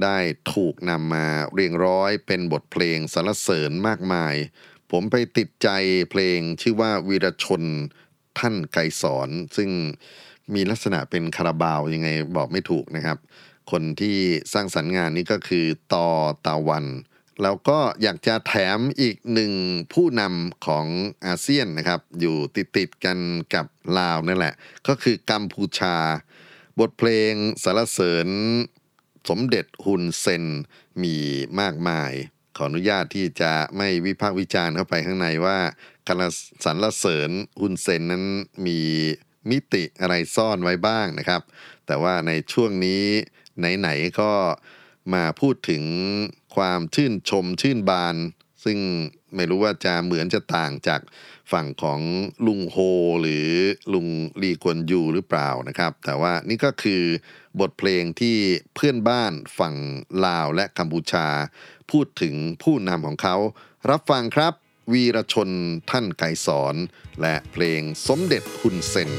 [0.03, 0.17] ได้
[0.53, 4.35] ถูกนำมาเรียงร้อยเป็นบทเพลงสรรเสริญมากมาย
[4.91, 5.69] ผมไปติดใจ
[6.11, 7.63] เพลงชื่อว่าวีรชน
[8.39, 9.69] ท่านไกรสอนซึ่ง
[10.53, 13.17] มีลักษณะเป็นคาราบาวยังไงบอกไม่ถูกนะครับ
[13.71, 14.17] คนที่
[14.53, 16.07] สร้างสรรค์งานนี้ก็คือตอ
[16.45, 16.85] ตาวัน
[17.43, 19.53] แล้วก็อยากจะแถมอีกหนึ่ง
[19.93, 20.85] ผู้นำของ
[21.25, 23.17] อาเซียนนะครับ อยู่ติดติดกัน
[23.55, 23.65] กับ
[23.97, 24.53] ลาวนั่นแหละ
[24.87, 25.95] ก็คือกัมพูชา
[26.79, 27.33] บทเพลง
[27.63, 28.27] สรรเสริญ
[29.29, 30.45] สมเด็จฮุนเซน
[31.01, 31.15] มี
[31.59, 32.13] มากมาย
[32.57, 35.59] ขออนุญาตที่จะไม่วิพากษ์วิจารณ์เข้าไปข้างในว่า
[36.07, 36.23] การ
[36.65, 37.29] สรรเสริญ
[37.61, 38.25] ฮุนเซนนั้น
[38.65, 38.79] มี
[39.49, 41.41] มิติอะไรซ่อนไว้บ้างนะครับ
[41.87, 43.03] แต่ว่าในช่วงนี้
[43.79, 44.31] ไหนๆก็
[45.13, 45.83] มาพูดถึง
[46.55, 48.15] ความชื่นชมชื่นบาน
[48.63, 48.79] ซึ่ง
[49.35, 51.01] ไม่รู้ว่าจะเหมือนจะต่างจาก
[51.51, 51.99] ฝั่งของ
[52.45, 52.77] ลุงโฮ
[53.21, 53.47] หรือ
[53.93, 54.07] ลุง
[54.41, 57.03] ลีกวนยูหรือเปล่านะครับ แต่ว่านี่ก็คือ
[57.59, 58.37] บทเพลงที่
[58.75, 59.75] เพื่อนบ้านฝั่ง
[60.25, 61.27] ลาวและกัมพูชา
[61.91, 63.35] พูดถึงผู้นำของเขา
[63.89, 64.53] รับฟังครับ
[64.91, 65.49] วีรชน
[65.89, 66.75] ท่านไกสอน
[67.21, 69.11] และเพลงสมเด็จฮุนเซน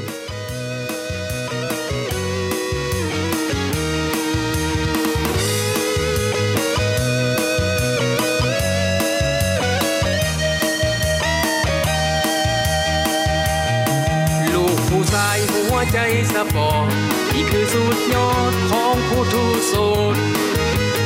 [14.55, 15.99] ลูกผู้ชายหัวใจ
[16.35, 16.89] สปอร์ต
[17.35, 19.75] นี่คือสุดยอดของผู้ทุโส
[20.15, 20.17] ด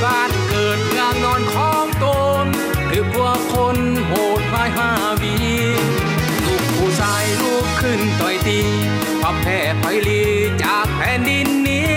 [0.02, 0.43] บ้าน
[1.24, 2.06] นอนของต
[2.44, 2.46] น
[2.90, 4.90] คือพวกคนโหดพายห้า
[5.22, 5.36] วี
[6.44, 8.60] ลูกผู้ชายลุกขึ้นต่อยตี
[9.22, 10.22] พับแพ้ไพลี
[10.62, 11.94] จากแผ่นดินนี้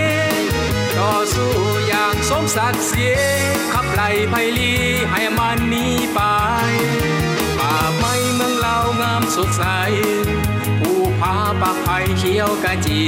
[0.98, 1.54] ต่อสู้
[1.88, 3.08] อย่างสมศักดิ์ศรี
[3.72, 4.72] ขับไล่ไพลี
[5.10, 6.20] ให้มันหนีไป
[7.58, 9.64] ป่าไม้เมืองเรางามสดใส
[10.80, 13.02] ผู้พาปากไผ่เขียวกะจี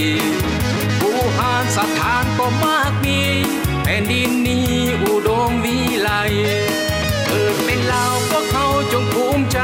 [1.00, 3.20] ผู้หานสถานก็มากมี
[3.92, 4.68] ผ่นดินนี้
[5.02, 6.10] อุดมวิไล
[7.26, 9.60] เกิดเป็นลาวพวกเขาจงภูมิใจ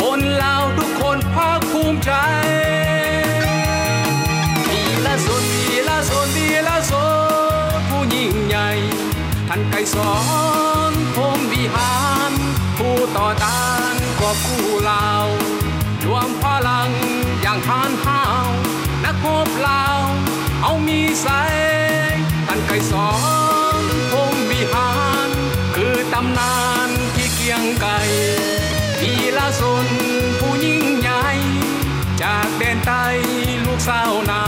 [0.00, 2.12] คนลาวทุกคนภาคภูมิใจ
[4.70, 6.92] วีละสนวีละสนวีละส
[7.70, 8.68] นผู้ยิ่งใหญ่
[9.48, 10.14] ท่านไกรสอ
[10.90, 11.94] นพรมวิหา
[12.30, 12.32] ร
[12.78, 13.62] ผู้ต่อต้า
[13.92, 15.26] นกอบกู้ลาว
[16.04, 16.90] รวมพลัง
[17.42, 18.50] อย่างทานห้าว
[19.04, 20.00] นักรบลาว
[20.62, 21.55] เอามีใสท่
[29.60, 29.86] สน
[30.40, 31.26] ผู้ยิ่งใหญ่
[32.22, 33.04] จากแดนใต้
[33.64, 34.42] ลูกสาวนา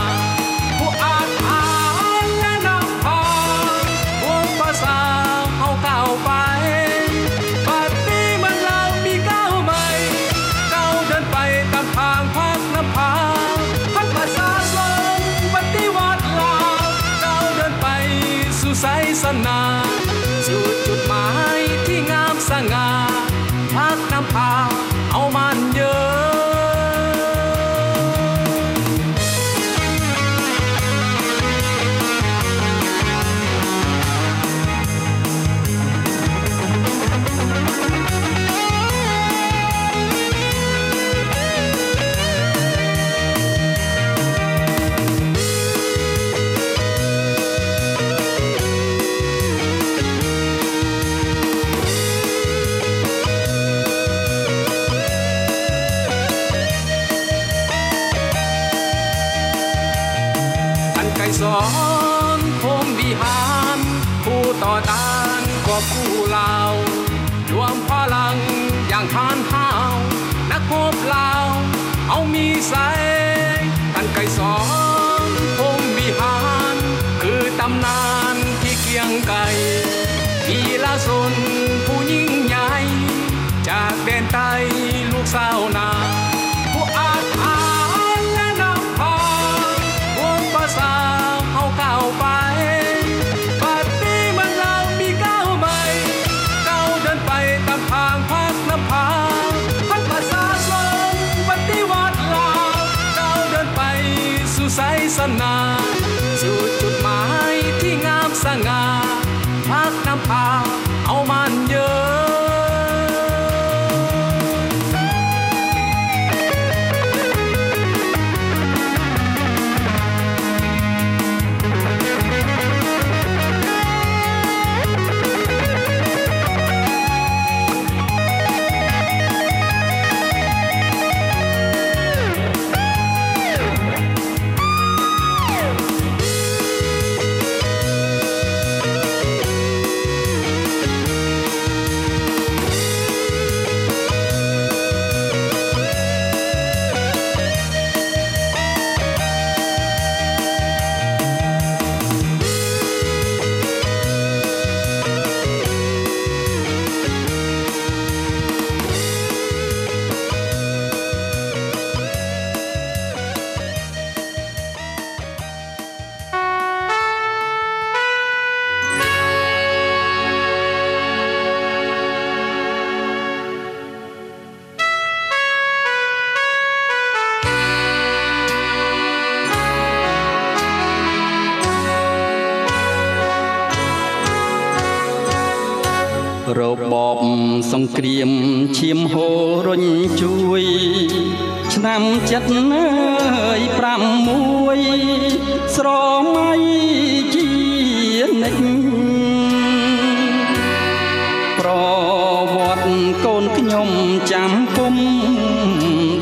[203.25, 203.89] កូនខ្ញុំ
[204.33, 204.97] ចាំគុំ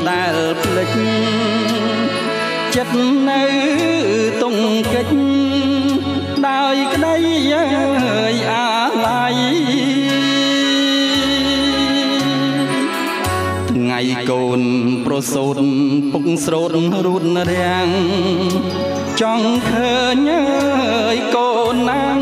[0.09, 0.95] ដែលភ្លេច
[2.75, 2.99] ចិត្ត
[3.29, 3.43] នៅ
[4.43, 4.57] តុង
[4.93, 5.15] កិច្ច
[6.49, 7.17] ដោយក្តី
[7.53, 7.65] អើ
[8.33, 8.69] យអា
[9.07, 9.37] ឡ័យ
[13.71, 14.01] ថ្ងៃ
[14.31, 14.61] កូន
[15.07, 15.59] ប្រសូត
[16.13, 16.71] ពុកស្រោត
[17.07, 17.89] រូតរាំង
[19.21, 22.21] ចង់ឃើញអើយកូនណាំង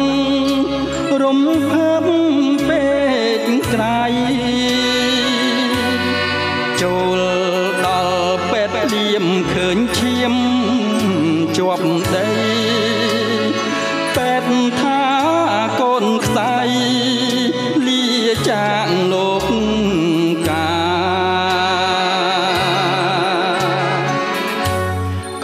[1.22, 1.38] រំ
[1.70, 1.83] ភើ
[3.74, 4.14] ស្រាយ
[6.82, 7.20] ចូល
[7.86, 10.34] ដល់ពេទ្យលៀមឃើញឈាម
[11.56, 12.28] ជាប់ដី
[14.16, 15.02] ពេទ្យថា
[15.80, 16.56] កូនខ្សែ
[17.86, 18.04] លា
[18.48, 19.46] ចាកលោក
[20.48, 20.68] កា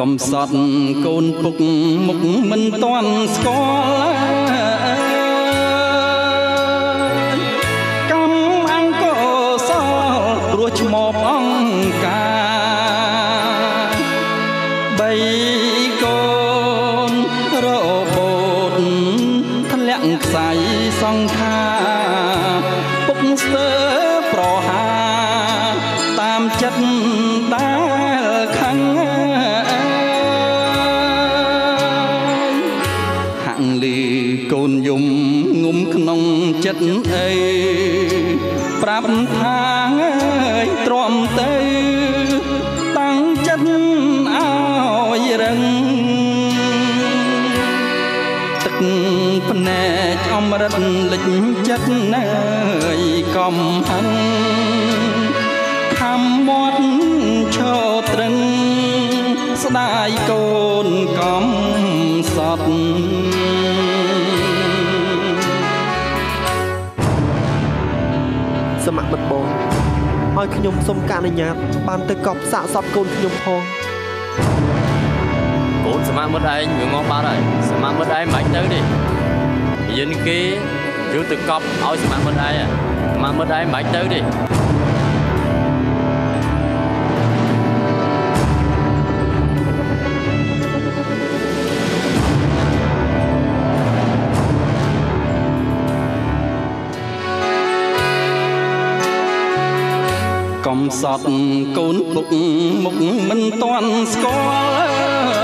[0.01, 0.57] កំសត់
[1.05, 1.57] កូនពុក
[2.07, 4.20] មុខមិនតាន់ស្គាល់
[70.61, 71.55] ខ្ញុំសូមការអនុញ្ញាត
[71.89, 73.61] បានទៅកប់សាកសពកូនខ្ញុំផង
[75.85, 77.39] កូនសមាមិត្តឯងវាងងបាត់ហើយ
[77.71, 78.81] សមាមិត្តឯងមិនទៅទេ
[79.99, 80.39] យិនគេ
[81.15, 82.69] យកទៅកប់ឲ្យសមាមិត្តឯងហ่ะ
[83.15, 84.50] សមាមិត្តឯងមិនទៅទេ
[100.73, 101.27] កំសត់
[101.77, 102.33] កូនពុក
[102.85, 102.97] មុខ
[103.29, 104.35] មិនតាន់ស្គា
[105.35, 105.40] ល់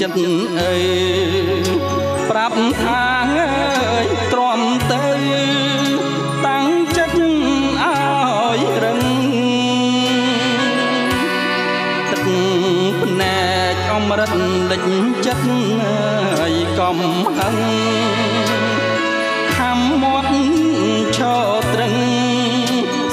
[0.00, 0.20] ចិត្ត
[0.60, 0.84] អើយ
[2.28, 3.02] ប្រាប់ថា
[3.92, 5.04] អើយទ្រាំទៅ
[6.46, 9.00] តាំងចិត្តឲ្យរឹង
[12.10, 12.26] ទឹក
[13.00, 13.40] ភ្នែ
[13.72, 14.32] កអមរិត
[14.70, 14.82] លិច
[15.26, 15.48] ចិត្ត
[15.82, 16.98] អើយកកំ
[17.36, 17.56] ហឹង
[19.56, 20.32] ខំមាត់
[21.16, 21.96] ឈរត្រឹង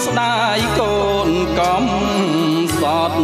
[0.06, 0.96] ស្ដាយកូ
[1.28, 1.30] ន
[1.60, 1.86] កំ
[2.80, 2.82] ស
[3.12, 3.20] ត់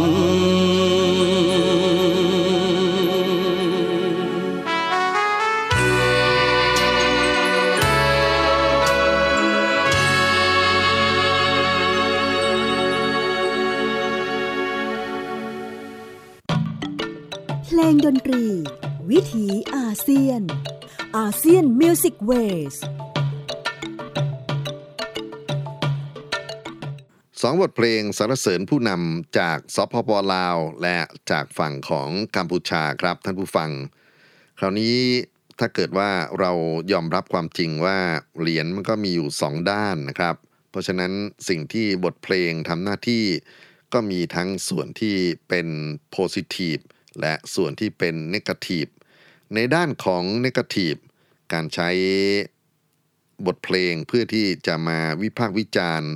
[22.28, 23.02] มิวสิกเว
[27.42, 30.98] สองบทเพลงสรรเสริญผู้นำจากสปปลาว และ
[31.30, 33.70] จากฝั่งของกัมพูชาครับท่านผู้ฟัง
[34.58, 34.96] คราวนี้
[35.58, 36.10] ถ้าเกิดว่า
[36.40, 36.52] เรา
[36.92, 37.98] ยอมรับความจริงว่า
[38.38, 40.36] เหรียญมันก็มีอยู่สองด้านนะครับ
[40.70, 41.12] เพราะฉะนั้น
[41.48, 43.24] สิ่งที่บทเพลงทำหน้าที่
[43.92, 45.16] ก็มีทั้งส่วนที่
[45.48, 45.68] เป็น
[46.14, 46.82] positive
[47.20, 48.90] และส่วนที่เป็น negative
[49.54, 50.98] ในด้านของ negative
[51.52, 51.90] การใช้
[53.46, 56.10] บทเพลงเพื่อที่จะมาวิพากษ์วิจารณ์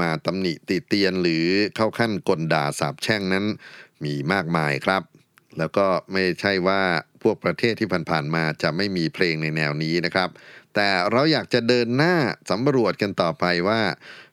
[0.00, 3.44] มาตำหนิติเตียนหรือเข้าขั้นกลด่าสาบแช่งนั้น
[4.04, 5.02] มีมากมายครับ
[5.58, 6.82] แล้วก็ไม่ใช่ว่า
[7.22, 10.28] พวกประเทศที่ผ่านๆมาจะไม่มีเพลงในแนวนี้นะครับ
[10.74, 12.16] แต่เราอยากจะเดินหน้า
[12.50, 13.80] สำรวจกันต่อไปว่า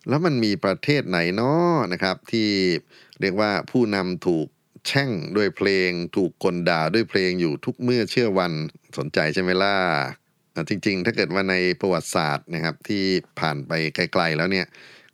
[0.07, 2.49] แล้วมันมีประเทศไหนเนาะนะครับ ที่
[3.22, 4.47] เรียกว่าผู้นำถูก
[4.88, 8.51] แช่งด้วยเพลง ถูกกลด่าด้วยเพลงอยู่ทุกเมื่อเชื่อวัน
[8.97, 13.03] สนใจใช่ไหมล่ะจริง ๆ ถ้าเกิดว่าในประวัติศาสตร์นะครับที่
[13.39, 14.66] ผ่านไปไกลๆแล้วเนี่ย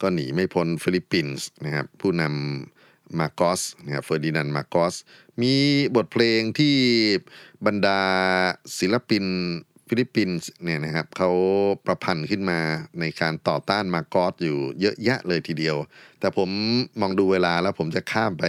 [0.01, 4.95] ก็หนีไม่พ้นฟิลิปปินส์นะครับผู้นำมาร์กอสนะครับเฟอร์ดินานด์มาร์กอส
[5.41, 5.53] มี
[5.95, 6.75] บทเพลงที่
[7.65, 8.01] บรรดา
[8.79, 9.25] ศิลปิน
[9.89, 11.31] ฟิลิปปินส์เนี่ยนะครับเขา
[11.85, 12.59] ประพันธ์ขึ้นมา
[12.99, 15.77] ในการต่อต้านมาร์กอสอยู่เยอะแยะเลยทีเดียว
[16.19, 16.49] แต่ผม
[17.01, 18.45] มองดูเวลาแล้วผมจะข้ามไป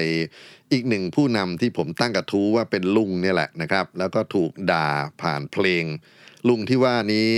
[0.73, 4.89] อีกหนึ่งผู้นำที่ผมตั้งกระทู้ว่าเป็นลุงเนี่ยแหละนะครับ แล้วก็ถูกด่า
[5.23, 5.85] ผ่านเพลง
[6.49, 7.29] ลุงที่ว่านี้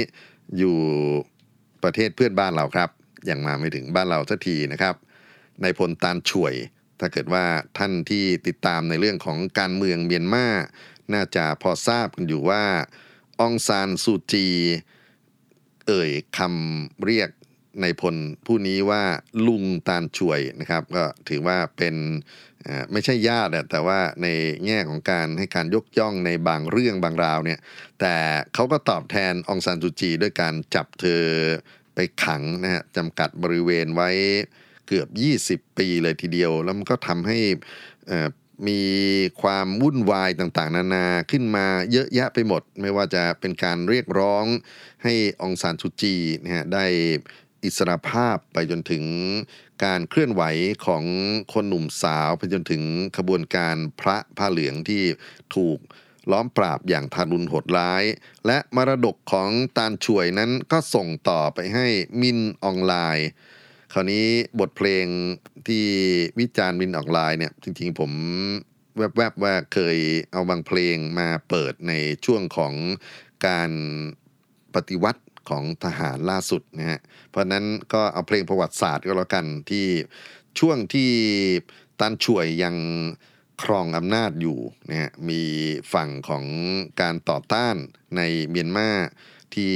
[0.58, 0.78] อยู่
[1.82, 2.90] ประเทศเพื่อนบ้านเราครับ
[3.30, 4.94] ยังมาไม่ถึงบ้านเราสักทีนะครับ
[5.62, 6.54] ในพลตานช่วย
[7.00, 7.44] ถ้าเกิดว่า
[7.78, 10.46] ท่านที่ติดตามในเรื่องของการเมืองเมียนมา
[11.12, 12.62] น่าจะพอทราบกันอยู่ว่า
[13.46, 14.46] องซานซูจี
[15.86, 17.30] เอ่ยคำเรียก
[17.82, 18.16] ในพล
[18.46, 19.02] ผู้นี้ว่า
[19.46, 21.96] ลุงตาลช่วยนะครับ ก็ถือว่าเป็น
[22.92, 24.26] ไม่ใช่ญาติแต่ว่าใน
[24.66, 27.58] แง่ของการให้การยกย่องในบางเรื่องบางราวเนี่ย
[28.00, 28.16] แต่
[28.54, 31.24] เขาก็ตอบแทนองซานซูจี ด้วยการจับเธอ
[31.94, 34.10] ไปขังนะฮะจำกัดบริเวณไว้
[34.88, 35.08] เกือบ
[35.64, 37.38] 20 ปีเลยทีเดียว แล้วมันก็ทำให้
[38.66, 38.80] มี
[39.42, 44.44] ความวุ่นวายต่างๆ นานาขึ้นมาเยอะแยะไปหมด ไม่ว่าจะเป็นการเรียกร้อง
[45.04, 46.86] ให้องซานซูจีนะฮะได้
[47.64, 49.04] อิสรภาพไปจนถึง
[49.84, 50.42] การเคลื่อนไหว
[50.86, 51.04] ของ
[51.52, 52.82] คนหนุ่มสาวไปจนถึง
[53.16, 55.02] ขบวนการพระผ้าเหลืองที่
[55.54, 55.78] ถูก
[56.30, 58.04] ล้อมปราบอย่างทารุณโหดร้าย
[58.46, 61.86] และมรดกของตาลช่วยนั้นก็ส่งต่อไปให้
[62.20, 63.28] มินออนไลน์
[63.92, 64.26] คราวนี้
[64.60, 65.06] บทเพลง
[65.68, 65.84] ที่
[66.38, 68.12] วิจารณ์มินออนไลน์เนี่ยจริงๆผม
[69.16, 69.98] แวบๆว่าเคย
[70.32, 71.92] เอาบางเพลงมาเปิดใน
[72.24, 72.74] ช่วงของ
[73.46, 73.70] การ
[74.74, 79.86] ปฏิวัติของทหารล่าสุดนะฮะ เพราะฉะนั้นก็เอาเพลงประวัติศาสตร์ก็แล้วกันที่
[80.58, 81.10] ช่วงที่
[82.00, 82.76] ตันช่วยยัง
[83.62, 84.58] ครองอำนาจอยู่
[84.88, 85.42] นะฮะมี
[85.92, 86.44] ฝั่งของ
[87.00, 87.76] การต่อต้าน
[88.16, 88.90] ในเมียนมา
[89.54, 89.74] ที่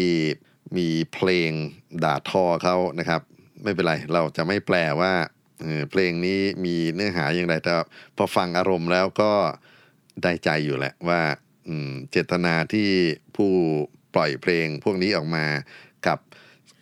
[0.76, 1.50] มีเพลง
[2.04, 3.22] ด่าทอเขานะครับ
[3.64, 5.12] ไม่เป็นไร เราจะไม่แปลว่า
[5.90, 7.72] เพลงนี้มีเนื้อหาอย่างไร แต่
[8.16, 9.32] พอฟังอารมณ์แล้วก็
[10.22, 11.20] ได้ใจอยู่แหละว่า
[12.10, 12.88] เจตนาที่
[13.36, 13.52] ผู้
[14.14, 15.46] ปล่อยเพลงพวกนี้ออกมา
[16.06, 16.18] กับ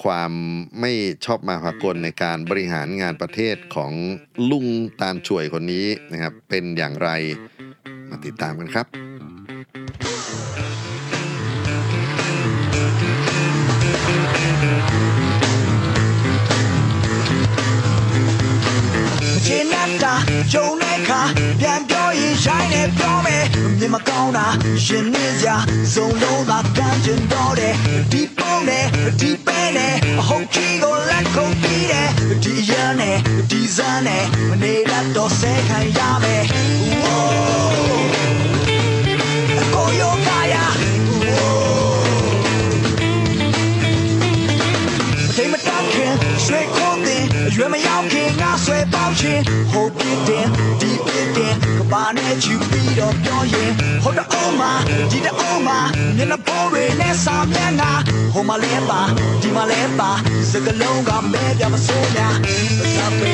[0.05, 0.33] ความ
[0.81, 0.93] ไม่
[1.25, 3.93] ชอบมาพากลในการบริหารงานประเทศของ
[4.51, 4.67] ลุง
[5.01, 7.11] ตาลช่วยคนนี้นะครับ เป็นอย่างไร
[8.11, 9.10] มาติดตามกันครับ
[20.03, 20.15] တတ်တာ
[20.53, 21.21] ဂျုံတဲ့ခါ
[21.61, 23.45] ပြန်ပြောရင်ရိုင်းနေပြောမယ်
[23.79, 24.47] မြင်မကောင်းတာ
[24.85, 25.57] ရှင်နေစရာ
[25.93, 27.75] စုံလုံးသာကမ်းချင်တော့တယ်
[28.13, 28.87] ဒီပုံနဲ့
[29.21, 32.09] ဒီပဲနဲ့အဟုတ်ကြီးကိုလက်ခုပ်ပြီးတယ်
[32.45, 33.17] ဒီရန်နဲ့
[33.51, 36.45] ဒီဇန်နဲ့မနေတတ်တော့ဆဲခံရမယ်
[37.03, 38.11] ဝိုး
[39.61, 40.65] အကိုယောကာယာ
[41.21, 42.01] ဝိုး
[45.21, 46.13] မထိန်မတောက်ခင်
[46.45, 46.80] ရွှေခိုးတင်အ
[47.55, 50.47] ရွယ်မရောက်ခင်ငါဆွဲပေါက်ချင်းဟိုပြစ်တင်
[50.81, 53.71] ဒီပြစ်တင်ကဘာနဲ့ချူပြီးတော့ပြောရင်
[54.03, 54.73] ဟိုတအုံးမှာ
[55.11, 55.79] ဒီတအုံးမှာ
[56.17, 57.91] မျက်နှာပေါ်တွေနဲ့စာမျက်နှာ
[58.33, 59.01] ဟိုမှာလဲပါ
[59.43, 60.11] ဒီမှာလဲပါ
[60.51, 62.35] စကလုံးကမဲပြမစိုးများ
[63.21, 63.31] ပစ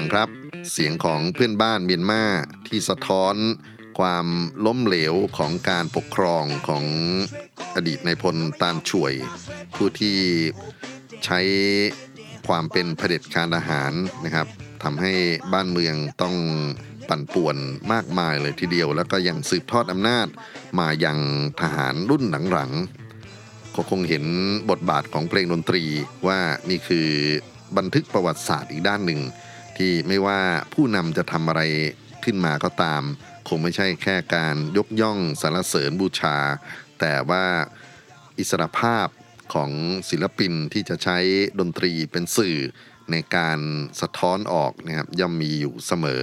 [0.00, 0.28] งครับ
[0.72, 2.22] เสียงของเพื่อนบ้านเมียนมา
[2.68, 3.34] ที่สะท้อน
[3.98, 4.26] ความ
[4.66, 6.84] ล้มเหลวของการปกครองของ
[7.74, 9.12] อดีตในพลตานช่วย
[9.74, 10.18] ผู้ที่
[11.24, 11.40] ใช้
[12.48, 13.92] ความเป็นเผด็จการทหาร
[14.24, 14.46] นะครับ
[14.82, 15.12] ทำให้
[15.52, 16.36] บ้านเมืองต้อง
[17.08, 17.56] ปั่นป่วน
[17.92, 20.26] มากมายเลยทีเดียว แล้วก็ยังสืบทอดอำนาจ
[20.78, 21.18] มายัง
[21.60, 24.24] ทหารรุ่นหลังๆก็คงเห็น
[24.70, 25.84] บทบาทของเพลงดนตรี
[26.26, 26.38] ว่า
[26.70, 27.08] นี่คือ
[27.76, 29.20] บันทึกประวัติศาสตร์อีกด้านหนึ่ง
[29.80, 30.40] ที่ไม่ว่า
[30.74, 31.62] ผู้นำจะทำอะไร
[32.24, 33.02] ขึ้นมาก็ตาม
[33.48, 36.36] คงไม่ใช่แค่การยกย่องสรรเสริญบูชา
[37.00, 37.44] แต่ว่า
[38.38, 39.06] อิสรภาพ
[39.54, 39.70] ของ
[40.10, 41.18] ศิลปินที่จะใช้
[41.60, 42.56] ดนตรีเป็นสื่อ
[43.10, 43.58] ในการ
[44.00, 46.22] สะท้อนออกนะครับย่อมมีอยู่เสมอ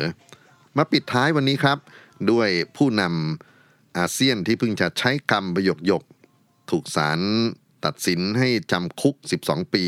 [0.78, 1.78] มาปิดท้ายวันนี้ครับ
[2.32, 6.04] ด้วยผู้นำอาเซียนที่เพิ่งจะใช้กรรมประโยคยก
[6.72, 7.20] ถูกศาล
[7.86, 9.86] ตัดสินให้จำคุก 12 ปี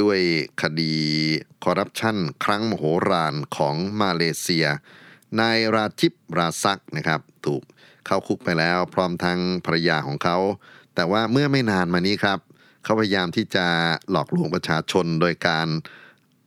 [0.00, 0.18] ด้วย
[0.62, 0.94] คดี
[1.64, 4.66] คอร์รัปชันครั้งมโหฬารของมาเลเซีย
[5.40, 7.62] นายราจิบราซักนะครับ ถูก
[8.06, 10.38] เข้าคุกไปแล้วพร้อมทั้งภรรยาของเขา
[10.94, 12.38] แต่ว่าเมื่อไม่นานมานี้ครับ
[12.84, 13.66] เขาพยายามที่จะ
[14.10, 15.68] หลอกลวงประชาชนโดยการ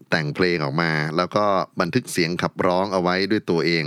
[0.09, 1.45] แต่งเพลงออกมา แล้วก็
[1.79, 3.85] บันทึกเสียงขับร้องเอาไว้ด้วยตัวเอง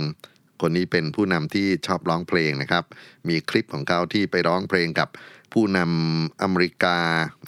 [0.61, 2.83] คนนี้เป็นผู้นำที่ชอบร้องเพลงนะครับ
[3.27, 5.09] มีคลิปของเขาที่ไปร้องเพลงกับ
[5.53, 6.99] ผู้นำอเมริกา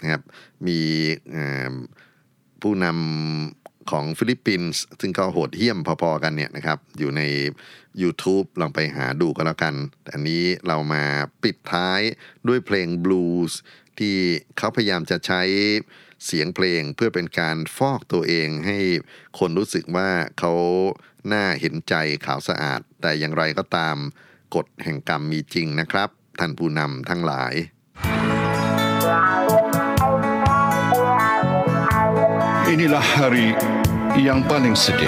[0.01, 0.23] นะครับ
[0.67, 0.79] มี
[2.65, 7.21] ผู้นำของฟิลิปปินส์ซึ่งก็โหดเหี้ยมพอๆกันเนี่ยนะครับ อยู่ใน
[8.01, 9.75] YouTube ลองไปหาดูก็แล้วกัน
[10.13, 11.03] อันนี้เรามา
[11.43, 12.01] ปิดท้าย
[12.47, 13.59] ด้วยเพลงบลูส์
[13.99, 14.15] ที่
[14.57, 15.41] เขาพยายามจะใช้
[16.25, 18.77] เสียงเพลงเพื่อเป็นการฟอกตัวเองให้
[19.39, 20.09] คนรู้สึกว่า
[20.39, 20.53] เขา
[21.27, 21.95] หน่าเห็นใจ
[22.25, 23.97] ขาวสะอาด แต่อย่างไรก็ตาม
[24.55, 26.09] กฎแห่งกรรมมีจริงนะครับ
[26.39, 27.53] ท่านผู้นำทั้งหลาย
[32.75, 33.55] Inilah hari
[34.19, 35.07] yang paling sedih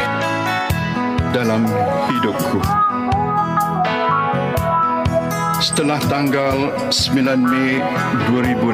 [1.36, 1.68] dalam
[2.08, 2.64] hidupku.
[5.60, 7.84] Setelah tanggal 9 Mei
[8.32, 8.72] 2018,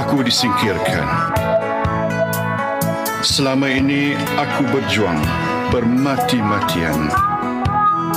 [0.00, 1.04] aku disingkirkan.
[3.20, 5.20] Selama ini aku berjuang
[5.68, 7.12] bermati-matian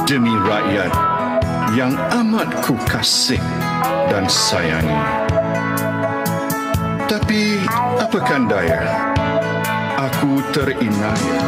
[0.08, 0.96] demi rakyat
[1.76, 1.92] yang
[2.24, 3.44] amat ku kasih
[4.08, 5.25] dan sayangi.
[7.06, 7.62] Tapi
[8.02, 8.82] apakan daya,
[9.94, 11.42] aku terinaya.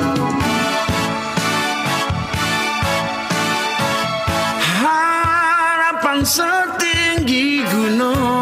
[4.78, 8.37] Harapan setinggi gunung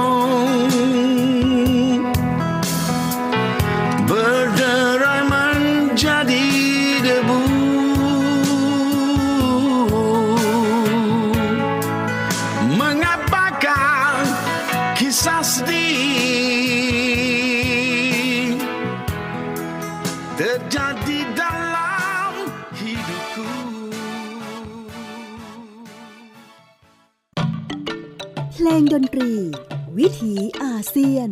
[30.15, 31.29] ถีอาเซียน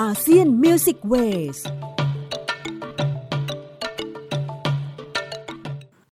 [0.00, 1.14] อาเซียนมิวสิกเว
[1.56, 1.58] ส